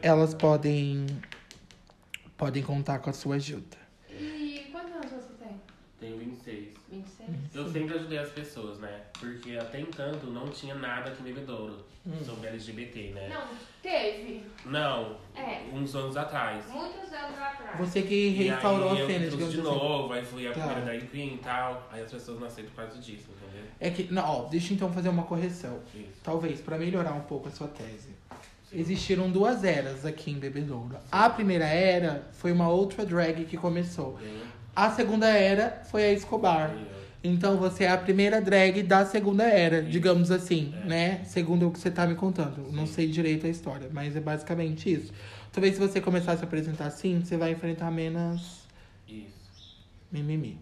elas 0.00 0.34
podem 0.34 1.06
podem 2.36 2.62
contar 2.62 2.98
com 2.98 3.08
a 3.08 3.12
sua 3.12 3.36
ajuda. 3.36 3.76
E 4.10 4.68
quantos 4.72 4.92
anos 4.92 5.10
você 5.10 5.32
tem? 5.38 5.60
Tenho 6.02 6.18
26. 6.18 6.70
26? 6.90 7.30
Eu 7.54 7.70
sempre 7.70 7.94
ajudei 7.94 8.18
as 8.18 8.28
pessoas, 8.30 8.80
né? 8.80 9.02
Porque 9.20 9.56
até 9.56 9.80
entanto 9.80 10.26
não 10.26 10.48
tinha 10.48 10.74
nada 10.74 11.10
aqui 11.12 11.20
em 11.22 11.26
Bebedouro 11.26 11.76
sobre 12.26 12.48
LGBT, 12.48 13.12
né? 13.14 13.28
Não, 13.28 13.46
teve. 13.80 14.42
Não, 14.66 15.16
É. 15.36 15.60
uns 15.72 15.94
anos 15.94 16.16
atrás. 16.16 16.66
Muitos 16.68 17.12
anos 17.12 17.38
atrás. 17.38 17.78
Você 17.78 18.02
que 18.02 18.12
E 18.14 18.30
restaurou 18.48 18.90
aí 18.90 18.96
a 18.96 19.00
eu 19.02 19.06
cena, 19.06 19.28
digamos 19.30 19.52
de 19.54 19.60
assim. 19.60 19.68
novo, 19.70 20.12
aí 20.12 20.24
fui 20.24 20.44
a 20.48 20.52
Tá. 20.52 20.56
primeira 20.58 20.80
drag 20.80 21.06
queen 21.06 21.34
e 21.34 21.38
tal. 21.38 21.88
Aí 21.92 22.02
as 22.02 22.10
pessoas 22.10 22.40
não 22.40 22.48
aceitam 22.48 22.72
por 22.74 22.82
causa 22.84 22.98
disso, 23.00 23.28
entendeu? 23.40 23.64
É 23.78 23.88
que, 23.88 24.12
não, 24.12 24.24
ó, 24.24 24.48
deixa 24.48 24.72
eu 24.72 24.74
então 24.74 24.92
fazer 24.92 25.08
uma 25.08 25.22
correção. 25.22 25.78
Isso. 25.94 26.20
Talvez, 26.24 26.60
para 26.60 26.76
melhorar 26.78 27.12
um 27.12 27.20
pouco 27.20 27.46
a 27.46 27.52
sua 27.52 27.68
tese. 27.68 28.10
Existiram 28.74 29.30
duas 29.30 29.62
eras 29.64 30.04
aqui 30.06 30.30
em 30.30 30.38
Bebedouro. 30.38 30.96
A 31.12 31.28
primeira 31.30 31.66
era 31.66 32.26
foi 32.32 32.50
uma 32.50 32.68
outra 32.68 33.04
drag 33.06 33.44
que 33.44 33.56
começou. 33.56 34.14
Entendeu? 34.20 34.46
A 34.74 34.90
segunda 34.90 35.28
era 35.28 35.82
foi 35.90 36.04
a 36.04 36.12
Escobar. 36.12 36.74
Então 37.24 37.56
você 37.56 37.84
é 37.84 37.90
a 37.90 37.96
primeira 37.98 38.40
drag 38.40 38.82
da 38.82 39.04
segunda 39.06 39.44
era, 39.44 39.80
digamos 39.82 40.30
assim, 40.30 40.74
É. 40.82 40.86
né? 40.86 41.24
Segundo 41.24 41.68
o 41.68 41.70
que 41.70 41.78
você 41.78 41.90
tá 41.90 42.06
me 42.06 42.14
contando. 42.16 42.72
Não 42.72 42.86
sei 42.86 43.06
direito 43.08 43.46
a 43.46 43.50
história, 43.50 43.88
mas 43.92 44.16
é 44.16 44.20
basicamente 44.20 44.92
isso. 44.92 45.12
Talvez 45.52 45.74
se 45.74 45.80
você 45.80 46.00
começar 46.00 46.32
a 46.32 46.36
se 46.36 46.44
apresentar 46.44 46.86
assim, 46.86 47.20
você 47.20 47.36
vai 47.36 47.52
enfrentar 47.52 47.90
menos 47.90 48.66
Isso. 49.06 49.84
Mimimi. 50.10 50.58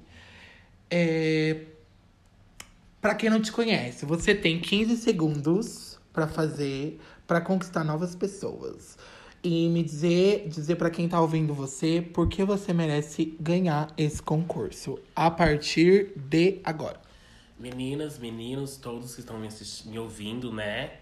É... 0.91 1.63
Pra 3.01 3.15
quem 3.15 3.31
não 3.31 3.41
te 3.41 3.51
conhece, 3.51 4.05
você 4.05 4.35
tem 4.35 4.61
15 4.61 4.97
segundos 4.99 5.99
pra 6.13 6.27
fazer, 6.27 7.01
pra 7.27 7.41
conquistar 7.41 7.83
novas 7.85 8.15
pessoas. 8.15 8.99
E 9.43 9.69
me 9.71 9.83
dizer, 9.83 10.49
dizer 10.49 10.77
para 10.77 10.91
quem 10.91 11.09
tá 11.09 11.19
ouvindo 11.19 11.55
você, 11.55 12.03
por 12.03 12.29
que 12.29 12.45
você 12.45 12.75
merece 12.75 13.37
ganhar 13.41 13.91
esse 13.97 14.23
concurso 14.23 14.99
a 15.17 15.31
partir 15.31 16.13
de 16.15 16.61
agora. 16.63 17.01
Meninas, 17.59 18.19
meninos, 18.19 18.77
todos 18.77 19.15
que 19.15 19.21
estão 19.21 19.39
me, 19.39 19.49
me 19.87 19.99
ouvindo, 19.99 20.53
né? 20.53 20.93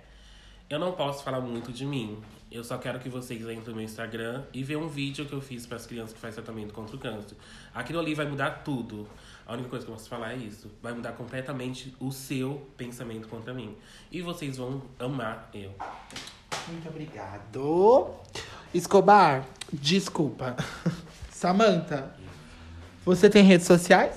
Eu 0.71 0.79
não 0.79 0.93
posso 0.93 1.25
falar 1.25 1.41
muito 1.41 1.73
de 1.73 1.85
mim. 1.85 2.19
Eu 2.51 2.63
só 2.63 2.79
quero 2.79 3.01
que 3.01 3.09
vocês 3.09 3.41
entrem 3.41 3.59
no 3.59 3.75
meu 3.75 3.83
Instagram 3.83 4.45
e 4.53 4.63
vejam 4.63 4.85
um 4.85 4.89
vídeo 4.89 5.27
que 5.27 5.33
eu 5.33 5.41
fiz 5.41 5.67
para 5.67 5.77
as 5.77 5.87
crianças 5.87 6.13
que 6.13 6.21
fazem 6.21 6.43
tratamento 6.43 6.73
contra 6.73 6.95
o 6.95 6.99
câncer. 6.99 7.37
Aquilo 7.75 7.99
ali 7.99 8.15
vai 8.15 8.27
mudar 8.27 8.63
tudo. 8.63 9.09
A 9.47 9.55
única 9.55 9.69
coisa 9.69 9.85
que 9.85 9.91
eu 9.91 9.97
posso 9.97 10.09
falar 10.09 10.35
é 10.35 10.37
isso. 10.37 10.71
Vai 10.81 10.93
mudar 10.93 11.13
completamente 11.13 11.95
o 11.99 12.13
seu 12.13 12.71
pensamento 12.77 13.27
contra 13.29 13.53
mim. 13.53 13.77
E 14.13 14.23
vocês 14.23 14.59
vão 14.59 14.83
amar 14.99 15.51
eu. 15.53 15.75
Muito 16.71 16.89
obrigado. 16.89 18.11
Escobar, 18.75 19.45
desculpa. 19.73 20.57
Samantha, 21.31 22.11
você 23.05 23.31
tem 23.31 23.43
redes 23.43 23.67
sociais? 23.67 24.15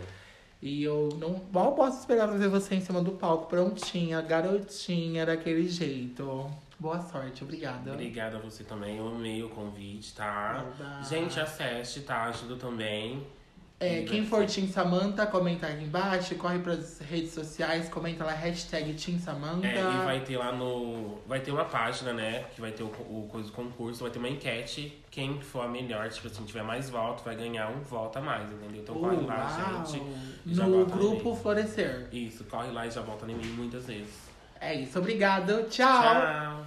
E 0.62 0.82
eu 0.82 1.08
não 1.18 1.40
mal 1.52 1.72
posso 1.72 2.00
esperar 2.00 2.28
pra 2.28 2.36
ver 2.36 2.48
você 2.48 2.74
em 2.74 2.80
cima 2.80 3.02
do 3.02 3.12
palco, 3.12 3.46
prontinha, 3.46 4.20
garotinha, 4.20 5.24
daquele 5.24 5.66
jeito. 5.66 6.50
Boa 6.78 7.00
sorte, 7.00 7.44
obrigada. 7.44 7.92
Obrigada 7.92 8.36
a 8.36 8.40
você 8.40 8.64
também. 8.64 8.98
Eu 8.98 9.08
amei 9.08 9.42
o 9.42 9.48
convite, 9.48 10.14
tá? 10.14 10.66
Oba. 10.66 11.02
Gente, 11.02 11.38
acesse, 11.40 12.00
tá? 12.00 12.24
Ajuda 12.24 12.56
também. 12.56 13.26
É, 13.78 14.02
quem 14.02 14.26
for 14.26 14.44
Team 14.44 14.68
Samantha, 14.68 15.26
comenta 15.26 15.66
aqui 15.66 15.84
embaixo, 15.84 16.34
corre 16.34 16.58
pras 16.58 16.98
redes 17.00 17.32
sociais, 17.32 17.88
comenta 17.88 18.22
lá, 18.22 18.32
hashtag 18.32 18.92
Team 18.92 19.18
Samantha. 19.18 19.66
É, 19.66 19.80
e 19.80 20.04
vai 20.04 20.20
ter 20.20 20.36
lá 20.36 20.52
no. 20.52 21.18
Vai 21.26 21.40
ter 21.40 21.50
uma 21.50 21.64
página, 21.64 22.12
né? 22.12 22.44
Que 22.54 22.60
vai 22.60 22.72
ter 22.72 22.82
o, 22.82 22.88
o 22.88 23.30
do 23.42 23.52
concurso, 23.52 24.02
vai 24.02 24.10
ter 24.10 24.18
uma 24.18 24.28
enquete. 24.28 24.99
Quem 25.10 25.40
for 25.40 25.64
a 25.64 25.68
melhor, 25.68 26.08
tipo 26.08 26.28
assim, 26.28 26.44
tiver 26.44 26.62
mais 26.62 26.88
voto, 26.88 27.24
vai 27.24 27.34
ganhar 27.34 27.68
um 27.68 27.80
voto 27.80 28.18
a 28.18 28.22
mais, 28.22 28.48
entendeu? 28.50 28.80
Então 28.80 28.94
corre 28.94 29.16
lá, 29.16 29.74
Uau. 29.76 29.86
gente. 29.86 30.02
e 30.46 30.54
já 30.54 30.66
No 30.66 30.86
grupo. 30.86 31.34
Florescer. 31.34 32.06
Isso, 32.12 32.44
corre 32.44 32.70
lá 32.70 32.86
e 32.86 32.90
já 32.92 33.02
volta 33.02 33.28
em 33.30 33.34
mim 33.34 33.48
muitas 33.56 33.86
vezes. 33.86 34.30
É 34.60 34.72
isso, 34.74 34.98
obrigado, 34.98 35.64
tchau. 35.68 36.02
Tchau! 36.02 36.66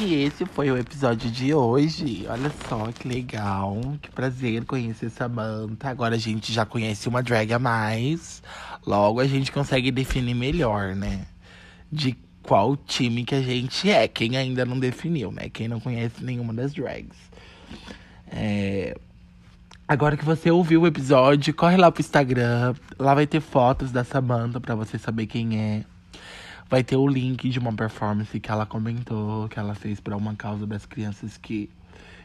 E 0.00 0.14
esse 0.24 0.46
foi 0.46 0.70
o 0.70 0.78
episódio 0.78 1.30
de 1.30 1.54
hoje. 1.54 2.26
Olha 2.28 2.50
só 2.68 2.90
que 2.90 3.06
legal. 3.06 3.76
Que 4.00 4.10
prazer 4.10 4.64
conhecer 4.64 5.10
Samantha. 5.10 5.90
Agora 5.90 6.14
a 6.14 6.18
gente 6.18 6.52
já 6.52 6.64
conhece 6.64 7.08
uma 7.08 7.22
drag 7.22 7.52
a 7.52 7.58
mais. 7.58 8.42
Logo 8.86 9.20
a 9.20 9.26
gente 9.26 9.52
consegue 9.52 9.90
definir 9.90 10.34
melhor, 10.34 10.96
né? 10.96 11.26
De 11.90 12.16
qual 12.42 12.76
time 12.76 13.24
que 13.24 13.34
a 13.34 13.40
gente 13.40 13.90
é. 13.90 14.06
Quem 14.08 14.36
ainda 14.36 14.64
não 14.64 14.78
definiu, 14.78 15.30
né? 15.30 15.48
Quem 15.48 15.68
não 15.68 15.80
conhece 15.80 16.22
nenhuma 16.24 16.52
das 16.52 16.72
drags. 16.72 17.16
É... 18.30 18.96
Agora 19.86 20.16
que 20.16 20.24
você 20.24 20.50
ouviu 20.50 20.82
o 20.82 20.86
episódio, 20.86 21.52
corre 21.52 21.76
lá 21.76 21.90
pro 21.90 22.00
Instagram. 22.00 22.74
Lá 22.98 23.14
vai 23.14 23.26
ter 23.26 23.40
fotos 23.40 23.92
da 23.92 24.04
Samantha 24.04 24.60
pra 24.60 24.74
você 24.74 24.98
saber 24.98 25.26
quem 25.26 25.60
é. 25.60 25.84
Vai 26.68 26.82
ter 26.82 26.96
o 26.96 27.06
link 27.06 27.48
de 27.50 27.58
uma 27.58 27.72
performance 27.72 28.40
que 28.40 28.50
ela 28.50 28.64
comentou, 28.64 29.48
que 29.48 29.58
ela 29.58 29.74
fez 29.74 30.00
para 30.00 30.16
uma 30.16 30.34
causa 30.34 30.66
das 30.66 30.86
crianças 30.86 31.36
que 31.36 31.68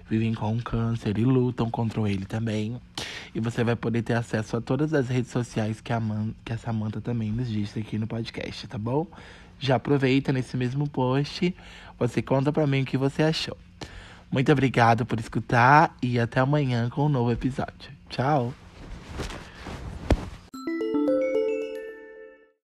vivem 0.10 0.34
com 0.34 0.58
câncer 0.62 1.18
e 1.18 1.26
lutam 1.26 1.70
contra 1.70 2.10
ele 2.10 2.26
também. 2.26 2.80
E 3.36 3.40
você 3.40 3.64
vai 3.64 3.76
poder 3.76 4.02
ter 4.02 4.14
acesso 4.14 4.56
a 4.58 4.62
todas 4.62 4.94
as 4.94 5.10
redes 5.10 5.32
sociais 5.32 5.82
que 5.82 5.92
a, 5.92 6.00
Man 6.00 6.34
que 6.46 6.54
a 6.54 6.58
Samantha 6.58 7.02
também 7.02 7.32
nos 7.32 7.50
disse 7.50 7.80
aqui 7.80 7.98
no 7.98 8.08
podcast, 8.08 8.68
tá 8.68 8.78
bom? 8.78 9.06
Já 9.60 9.76
aproveita 9.76 10.32
nesse 10.32 10.56
mesmo 10.56 10.88
post, 10.88 11.56
você 11.98 12.22
conta 12.22 12.52
pra 12.52 12.68
mim 12.68 12.84
o 12.84 12.86
que 12.86 12.98
você 12.98 13.24
achou. 13.24 13.58
Muito 14.32 14.52
obrigado 14.52 15.06
por 15.06 15.20
escutar 15.20 15.96
e 16.02 16.20
até 16.20 16.40
amanhã 16.40 16.90
com 16.90 17.06
um 17.06 17.10
novo 17.10 17.32
episódio. 17.32 17.92
Tchau! 18.10 18.54